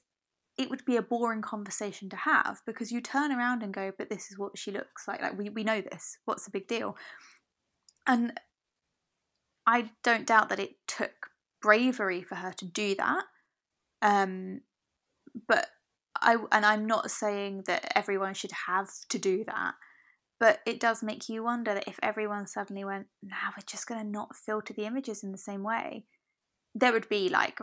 it 0.57 0.69
would 0.69 0.85
be 0.85 0.97
a 0.97 1.01
boring 1.01 1.41
conversation 1.41 2.09
to 2.09 2.15
have 2.15 2.61
because 2.65 2.91
you 2.91 3.01
turn 3.01 3.31
around 3.31 3.63
and 3.63 3.73
go, 3.73 3.91
but 3.97 4.09
this 4.09 4.31
is 4.31 4.37
what 4.37 4.57
she 4.57 4.71
looks 4.71 5.07
like. 5.07 5.21
Like, 5.21 5.37
we, 5.37 5.49
we 5.49 5.63
know 5.63 5.81
this. 5.81 6.17
What's 6.25 6.45
the 6.45 6.51
big 6.51 6.67
deal? 6.67 6.97
And 8.07 8.33
I 9.65 9.91
don't 10.03 10.27
doubt 10.27 10.49
that 10.49 10.59
it 10.59 10.75
took 10.87 11.11
bravery 11.61 12.21
for 12.21 12.35
her 12.35 12.51
to 12.53 12.65
do 12.65 12.95
that. 12.95 13.23
Um, 14.01 14.61
but 15.47 15.67
I 16.19 16.37
and 16.51 16.65
I'm 16.65 16.85
not 16.85 17.11
saying 17.11 17.63
that 17.67 17.91
everyone 17.95 18.33
should 18.33 18.51
have 18.67 18.89
to 19.09 19.17
do 19.17 19.43
that. 19.45 19.75
But 20.39 20.59
it 20.65 20.79
does 20.79 21.03
make 21.03 21.29
you 21.29 21.43
wonder 21.43 21.75
that 21.75 21.87
if 21.87 21.99
everyone 22.01 22.47
suddenly 22.47 22.83
went, 22.83 23.05
now 23.21 23.51
we're 23.55 23.63
just 23.65 23.85
going 23.85 24.01
to 24.01 24.07
not 24.07 24.35
filter 24.35 24.73
the 24.73 24.85
images 24.85 25.23
in 25.23 25.31
the 25.31 25.37
same 25.37 25.61
way, 25.61 26.05
there 26.75 26.93
would 26.93 27.09
be 27.09 27.29
like 27.29 27.59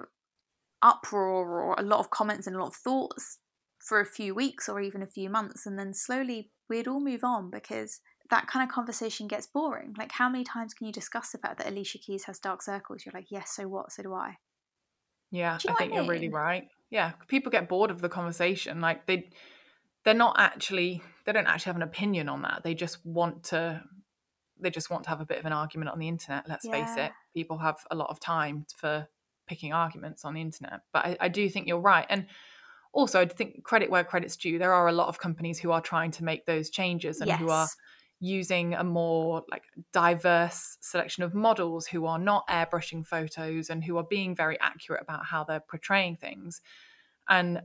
uproar 0.83 1.61
or 1.63 1.75
a 1.79 1.83
lot 1.83 2.01
of 2.01 2.11
comments 2.11 2.47
and 2.47 2.55
a 2.57 2.59
lot 2.59 2.69
of 2.69 2.77
thoughts 2.77 3.39
for 3.79 4.01
a 4.01 4.07
few 4.07 4.35
weeks 4.35 4.69
or 4.69 4.81
even 4.81 5.03
a 5.03 5.07
few 5.07 5.31
months. 5.31 5.67
And 5.67 5.79
then 5.79 5.95
slowly 5.95 6.51
we'd 6.69 6.89
all 6.89 7.01
move 7.01 7.25
on 7.25 7.51
because 7.51 8.01
that 8.31 8.47
kind 8.47 8.69
of 8.69 8.75
conversation 8.75 9.27
gets 9.27 9.47
boring. 9.47 9.95
Like, 9.97 10.13
how 10.13 10.29
many 10.29 10.45
times 10.45 10.75
can 10.75 10.87
you 10.87 10.93
discuss 10.93 11.31
the 11.31 11.39
fact 11.39 11.59
that 11.59 11.69
Alicia 11.69 11.99
Keys 11.99 12.25
has 12.25 12.39
dark 12.39 12.63
circles? 12.63 13.05
You're 13.07 13.15
like, 13.15 13.31
yes, 13.31 13.53
so 13.57 13.67
what? 13.67 13.91
So 13.93 14.03
do 14.03 14.13
I. 14.13 14.37
yeah 15.31 15.59
Do 15.59 15.69
you 15.69 15.71
i 15.71 15.73
know 15.73 15.79
think 15.79 15.93
I 15.93 15.97
you're 15.97 16.07
really 16.07 16.29
right 16.29 16.69
yeah 16.91 17.13
people 17.29 17.51
get 17.51 17.69
bored 17.69 17.91
of 17.91 18.01
the 18.01 18.09
conversation 18.09 18.81
like 18.81 19.07
they 19.07 19.31
they're 20.05 20.15
not 20.15 20.37
actually 20.39 21.03
they 21.25 21.33
don't 21.33 21.47
actually 21.47 21.71
have 21.71 21.77
an 21.77 21.83
opinion 21.83 22.29
on 22.29 22.43
that 22.43 22.63
they 22.65 22.75
just 22.75 23.05
want 23.05 23.45
to 23.45 23.83
they 24.61 24.71
just 24.71 24.91
want 24.91 25.05
to 25.05 25.11
have 25.11 25.21
a 25.21 25.27
bit 25.27 25.39
of 25.39 25.45
an 25.45 25.53
argument 25.53 25.91
on 25.91 25.99
the 25.99 26.09
internet 26.09 26.49
let's 26.49 26.67
face 26.69 26.97
it 26.97 27.13
people 27.39 27.59
have 27.59 27.79
a 27.93 27.95
lot 27.95 28.11
of 28.11 28.19
time 28.19 28.67
for 28.77 29.07
picking 29.47 29.73
arguments 29.73 30.25
on 30.25 30.35
the 30.35 30.41
internet 30.41 30.81
but 30.93 31.05
I, 31.07 31.17
I 31.21 31.29
do 31.29 31.49
think 31.49 31.69
you're 31.69 31.79
right 31.95 32.07
and 32.11 32.27
also 32.93 33.21
i 33.21 33.27
think 33.27 33.63
credit 33.63 33.89
where 33.91 34.03
credit's 34.03 34.37
due 34.37 34.59
there 34.59 34.75
are 34.75 34.89
a 34.89 34.93
lot 34.93 35.07
of 35.07 35.21
companies 35.21 35.61
who 35.61 35.71
are 35.71 35.81
trying 35.81 36.11
to 36.13 36.25
make 36.25 36.47
those 36.47 36.69
changes 36.69 37.21
and 37.21 37.31
who 37.31 37.49
are 37.49 37.69
using 38.19 38.75
a 38.75 38.83
more 38.83 39.45
like 39.49 39.63
diverse 39.93 40.77
selection 40.81 41.23
of 41.23 41.33
models 41.33 41.87
who 41.87 42.07
are 42.07 42.19
not 42.19 42.43
airbrushing 42.49 43.07
photos 43.07 43.71
and 43.71 43.85
who 43.85 43.97
are 43.97 44.09
being 44.11 44.35
very 44.35 44.59
accurate 44.59 45.01
about 45.01 45.25
how 45.25 45.45
they're 45.45 45.69
portraying 45.71 46.17
things 46.17 46.61
and 47.29 47.63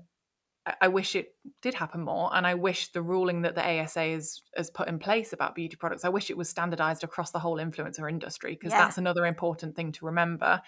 I- 0.81 0.87
wish 0.87 1.15
it 1.15 1.35
did 1.61 1.73
happen 1.73 2.01
more, 2.01 2.29
and 2.33 2.47
I 2.47 2.53
wish 2.53 2.91
the 2.91 3.01
ruling 3.01 3.41
that 3.41 3.55
the 3.55 3.65
ASA 3.65 3.99
has 4.11 4.41
has 4.55 4.69
put 4.69 4.87
in 4.87 4.97
place 4.99 5.33
about 5.33 5.55
beauty 5.55 5.75
products. 5.75 6.05
I 6.05 6.09
wish 6.09 6.29
it 6.29 6.37
was 6.37 6.49
standardized 6.49 7.03
across 7.03 7.31
the 7.31 7.39
whole 7.39 7.57
influencer 7.57 8.09
industry 8.09 8.53
because 8.53 8.71
Yeah. 8.71 8.79
that's 8.79 8.97
another 8.97 9.25
important 9.25 9.75
thing 9.75 9.91
to 9.93 10.05
remember. 10.05 10.61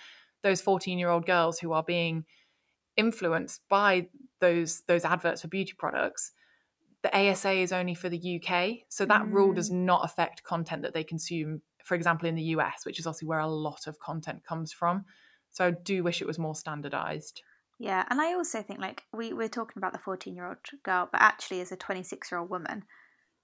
Those 0.44 0.62
fourteen 0.62 1.00
year 1.00 1.10
old 1.10 1.26
girls 1.26 1.60
who 1.60 1.72
are 1.72 1.84
being 1.84 2.26
influenced 2.98 3.68
by 3.70 4.10
those 4.40 4.82
those 4.82 5.06
adverts 5.06 5.42
for 5.42 5.48
beauty 5.48 5.74
products, 5.78 6.34
the 7.02 7.16
ASA 7.16 7.52
is 7.52 7.72
only 7.72 7.94
for 7.94 8.10
the 8.10 8.40
UK, 8.40 8.86
so 8.90 9.06
that 9.06 9.28
rule 9.28 9.54
does 9.54 9.70
mm. 9.70 9.86
not 9.86 10.04
affect 10.04 10.44
content 10.44 10.82
that 10.82 10.94
they 10.94 11.04
consume. 11.04 11.62
For 11.84 11.96
example, 11.96 12.28
in 12.28 12.36
the 12.36 12.56
US, 12.56 12.86
which 12.86 13.00
is 13.00 13.06
obviously 13.06 13.28
where 13.28 13.40
a 13.40 13.48
lot 13.48 13.88
of 13.88 14.00
content 14.00 14.44
comes 14.44 14.74
from. 14.74 15.06
So 15.52 15.68
I 15.68 15.72
do 15.72 16.04
wish 16.04 16.22
it 16.22 16.28
was 16.28 16.40
more 16.40 16.56
standardized. 16.56 17.42
Yeah, 17.78 18.06
and 18.10 18.22
I 18.22 18.34
also 18.34 18.62
think 18.62 18.80
like 18.80 19.04
we 19.14 19.34
we're 19.34 19.50
talking 19.50 19.78
about 19.78 19.92
the 19.94 20.00
fourteen 20.00 20.36
year 20.36 20.48
old 20.48 20.58
girl, 20.84 21.10
but 21.12 21.22
actually 21.22 21.62
as 21.62 21.72
a 21.72 21.76
twenty 21.76 22.04
six 22.04 22.32
year 22.32 22.40
old 22.40 22.50
woman, 22.50 22.84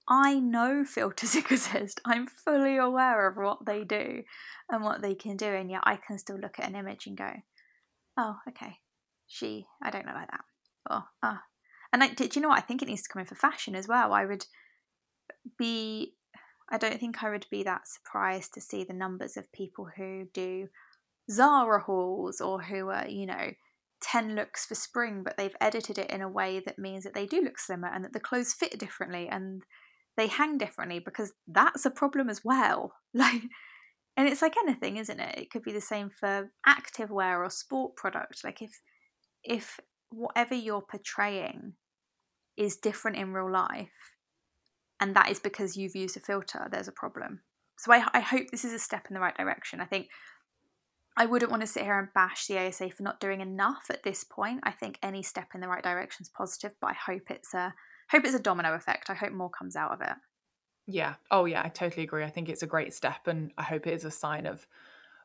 I 0.08 0.38
know 0.38 0.84
filters 0.86 1.34
exist. 1.36 2.00
I'm 2.04 2.26
fully 2.26 2.76
aware 2.76 3.28
of 3.28 3.36
what 3.36 3.66
they 3.66 3.84
do 3.84 4.22
and 4.70 4.82
what 4.82 5.02
they 5.02 5.14
can 5.14 5.36
do, 5.36 5.46
and 5.46 5.70
yet 5.70 5.82
I 5.84 5.96
can 5.96 6.18
still 6.18 6.38
look 6.38 6.58
at 6.58 6.68
an 6.68 6.76
image 6.76 7.06
and 7.06 7.16
go, 7.16 7.30
"Oh, 8.16 8.36
okay, 8.48 8.78
she, 9.26 9.66
I 9.82 9.90
don't 9.90 10.06
know 10.06 10.14
like 10.14 10.30
that." 10.30 10.44
Ah, 11.22 11.42
and 11.92 12.02
I, 12.02 12.08
did 12.08 12.34
you 12.34 12.42
know 12.42 12.48
what? 12.48 12.58
I 12.58 12.62
think 12.62 12.82
it 12.82 12.88
needs 12.88 13.02
to 13.02 13.08
come 13.12 13.20
in 13.20 13.26
for 13.26 13.34
fashion 13.34 13.74
as 13.76 13.86
well. 13.86 14.12
I 14.12 14.24
would 14.24 14.46
be, 15.58 16.14
I 16.70 16.78
don't 16.78 16.98
think 16.98 17.22
I 17.22 17.30
would 17.30 17.46
be 17.50 17.62
that 17.64 17.86
surprised 17.86 18.54
to 18.54 18.60
see 18.60 18.84
the 18.84 18.92
numbers 18.92 19.36
of 19.36 19.52
people 19.52 19.88
who 19.96 20.26
do 20.32 20.68
Zara 21.30 21.80
hauls 21.80 22.40
or 22.40 22.62
who 22.62 22.88
are, 22.88 23.06
you 23.08 23.26
know, 23.26 23.52
10 24.02 24.34
looks 24.34 24.66
for 24.66 24.74
spring, 24.74 25.22
but 25.24 25.36
they've 25.36 25.56
edited 25.60 25.98
it 25.98 26.10
in 26.10 26.20
a 26.20 26.28
way 26.28 26.60
that 26.64 26.78
means 26.78 27.04
that 27.04 27.14
they 27.14 27.26
do 27.26 27.40
look 27.40 27.58
slimmer 27.58 27.88
and 27.88 28.04
that 28.04 28.12
the 28.12 28.20
clothes 28.20 28.52
fit 28.52 28.78
differently 28.78 29.28
and 29.28 29.62
they 30.16 30.26
hang 30.26 30.58
differently 30.58 30.98
because 30.98 31.32
that's 31.46 31.86
a 31.86 31.90
problem 31.90 32.28
as 32.28 32.42
well. 32.44 32.94
Like 33.14 33.42
and 34.14 34.28
it's 34.28 34.42
like 34.42 34.56
anything, 34.58 34.98
isn't 34.98 35.20
it? 35.20 35.38
It 35.38 35.50
could 35.50 35.62
be 35.62 35.72
the 35.72 35.80
same 35.80 36.10
for 36.10 36.50
active 36.66 37.10
wear 37.10 37.42
or 37.42 37.48
sport 37.48 37.96
product. 37.96 38.44
Like 38.44 38.60
if 38.60 38.80
if 39.42 39.80
whatever 40.10 40.54
you're 40.54 40.82
portraying 40.82 41.74
is 42.56 42.76
different 42.76 43.16
in 43.16 43.32
real 43.32 43.50
life 43.50 43.88
and 45.00 45.16
that 45.16 45.30
is 45.30 45.40
because 45.40 45.76
you've 45.76 45.96
used 45.96 46.16
a 46.16 46.20
filter, 46.20 46.68
there's 46.70 46.88
a 46.88 46.92
problem. 46.92 47.40
So 47.78 47.92
I, 47.92 48.04
I 48.12 48.20
hope 48.20 48.46
this 48.50 48.64
is 48.64 48.72
a 48.72 48.78
step 48.78 49.06
in 49.08 49.14
the 49.14 49.20
right 49.20 49.36
direction. 49.36 49.80
I 49.80 49.86
think 49.86 50.08
I 51.16 51.26
wouldn't 51.26 51.50
want 51.50 51.60
to 51.60 51.66
sit 51.66 51.82
here 51.82 51.98
and 51.98 52.12
bash 52.14 52.46
the 52.46 52.58
ASA 52.58 52.90
for 52.90 53.02
not 53.02 53.20
doing 53.20 53.40
enough 53.40 53.86
at 53.90 54.02
this 54.02 54.24
point. 54.24 54.60
I 54.62 54.70
think 54.70 54.98
any 55.02 55.22
step 55.22 55.48
in 55.54 55.60
the 55.60 55.68
right 55.68 55.82
direction 55.82 56.22
is 56.22 56.30
positive, 56.30 56.72
but 56.80 56.88
I 56.88 56.94
hope 56.94 57.30
it's 57.30 57.52
a 57.52 57.74
hope 58.10 58.24
it's 58.24 58.34
a 58.34 58.40
domino 58.40 58.74
effect. 58.74 59.10
I 59.10 59.14
hope 59.14 59.32
more 59.32 59.50
comes 59.50 59.76
out 59.76 59.92
of 59.92 60.00
it. 60.00 60.16
Yeah. 60.86 61.14
Oh, 61.30 61.44
yeah. 61.44 61.62
I 61.64 61.68
totally 61.68 62.02
agree. 62.02 62.24
I 62.24 62.30
think 62.30 62.48
it's 62.48 62.62
a 62.62 62.66
great 62.66 62.94
step, 62.94 63.26
and 63.26 63.52
I 63.58 63.62
hope 63.62 63.86
it 63.86 63.94
is 63.94 64.04
a 64.04 64.10
sign 64.10 64.46
of 64.46 64.66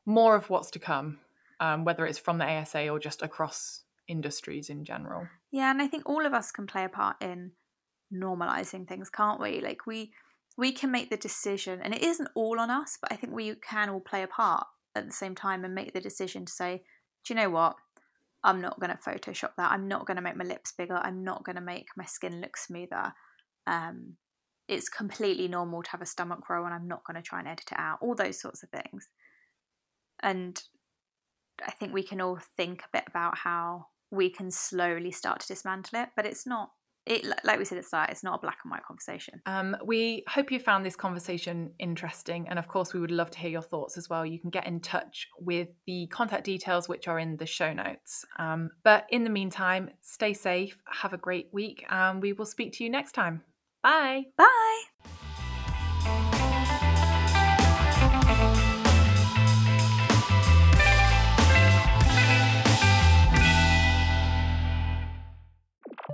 more 0.06 0.36
of 0.36 0.50
what's 0.50 0.72
to 0.72 0.80
come, 0.80 1.20
um, 1.60 1.84
whether 1.84 2.06
it's 2.06 2.20
from 2.20 2.38
the 2.38 2.46
ASA 2.46 2.90
or 2.90 3.00
just 3.00 3.22
across 3.22 3.84
industries 4.08 4.70
in 4.70 4.86
general. 4.86 5.28
Yeah, 5.52 5.72
and 5.72 5.82
I 5.82 5.88
think 5.88 6.04
all 6.06 6.26
of 6.26 6.34
us 6.34 6.52
can 6.52 6.68
play 6.68 6.84
a 6.84 6.90
part 6.90 7.18
in 7.22 7.52
normalizing 8.14 8.88
things, 8.88 9.10
can't 9.10 9.42
we? 9.42 9.62
Like 9.62 9.86
we 9.86 10.12
we 10.58 10.72
can 10.72 10.92
make 10.92 11.10
the 11.10 11.18
decision, 11.18 11.80
and 11.82 11.94
it 11.94 12.02
isn't 12.02 12.30
all 12.36 12.60
on 12.60 12.70
us, 12.70 12.98
but 13.02 13.12
I 13.12 13.16
think 13.16 13.34
we 13.34 13.56
can 13.56 13.90
all 13.90 14.00
play 14.00 14.24
a 14.24 14.28
part 14.28 14.66
at 14.98 15.08
the 15.08 15.14
same 15.14 15.36
time 15.36 15.64
and 15.64 15.76
make 15.76 15.94
the 15.94 16.02
decision 16.02 16.46
to 16.46 16.52
say, 16.52 16.84
do 17.26 17.34
you 17.34 17.40
know 17.40 17.50
what? 17.50 17.76
I'm 18.44 18.62
not 18.62 18.80
going 18.80 18.92
to 18.92 18.98
Photoshop 18.98 19.52
that. 19.58 19.72
I'm 19.72 19.88
not 19.88 20.06
going 20.06 20.16
to 20.16 20.22
make 20.22 20.36
my 20.36 20.46
lips 20.46 20.74
bigger. 20.78 21.00
I'm 21.04 21.24
not 21.24 21.44
going 21.44 21.56
to 21.56 21.62
make 21.62 21.88
my 21.96 22.06
skin 22.06 22.40
look 22.42 22.56
smoother. 22.56 23.14
Um, 23.66 24.16
it's 24.68 24.90
completely 24.90 25.48
normal 25.48 25.84
to 25.84 25.92
have 25.92 26.02
a 26.02 26.06
stomach 26.06 26.50
roll, 26.50 26.66
and 26.66 26.74
I'm 26.74 26.88
not 26.88 27.04
going 27.06 27.16
to 27.16 27.22
try 27.22 27.40
and 27.40 27.48
edit 27.48 27.70
it 27.72 27.80
out. 27.80 28.00
All 28.02 28.16
those 28.16 28.40
sorts 28.40 28.64
of 28.64 28.70
things. 28.70 29.08
And 30.22 30.62
I 31.66 31.72
think 31.72 31.94
we 31.94 32.04
can 32.04 32.22
all 32.22 32.40
think 32.56 32.82
a 32.82 32.98
bit 32.98 33.06
about 33.08 33.38
how 33.38 33.88
we 34.12 34.30
can 34.30 34.52
slowly 34.52 35.12
start 35.12 35.42
to 35.42 35.48
dismantle 35.48 36.02
it, 36.02 36.10
but 36.16 36.26
it's 36.26 36.46
not 36.46 36.72
it 37.08 37.26
like 37.44 37.58
we 37.58 37.66
said 37.66 37.78
at 37.78 37.84
the 37.84 37.88
start 37.88 38.10
it's 38.10 38.24
not 38.24 38.36
a 38.36 38.42
black 38.42 38.60
and 38.64 38.72
white 38.72 38.84
conversation. 38.84 39.42
Um, 39.46 39.76
we 39.84 40.24
hope 40.28 40.52
you 40.52 40.60
found 40.60 40.86
this 40.86 40.96
conversation 40.96 41.72
interesting 41.80 42.48
and 42.50 42.60
of 42.60 42.68
course 42.68 42.94
we 42.94 43.00
would 43.00 43.12
love 43.12 43.32
to 43.32 43.40
hear 43.40 43.50
your 43.50 43.62
thoughts 43.62 43.98
as 43.98 44.10
well. 44.10 44.26
You 44.26 44.40
can 44.40 44.50
get 44.50 44.68
in 44.68 44.80
touch 44.80 45.28
with 45.40 45.70
the 45.86 46.08
contact 46.08 46.44
details 46.44 46.88
which 46.88 47.08
are 47.08 47.20
in 47.20 47.38
the 47.38 47.46
show 47.46 47.74
notes. 47.74 48.26
Um, 48.38 48.72
but 48.84 49.06
in 49.10 49.24
the 49.24 49.30
meantime 49.30 49.90
stay 50.02 50.34
safe 50.34 50.78
have 50.92 51.14
a 51.14 51.18
great 51.18 51.50
week 51.52 51.86
and 51.90 52.22
we 52.22 52.34
will 52.34 52.46
speak 52.46 52.74
to 52.74 52.84
you 52.84 52.90
next 52.90 53.14
time. 53.14 53.44
Bye. 53.82 54.26
Bye 54.38 55.27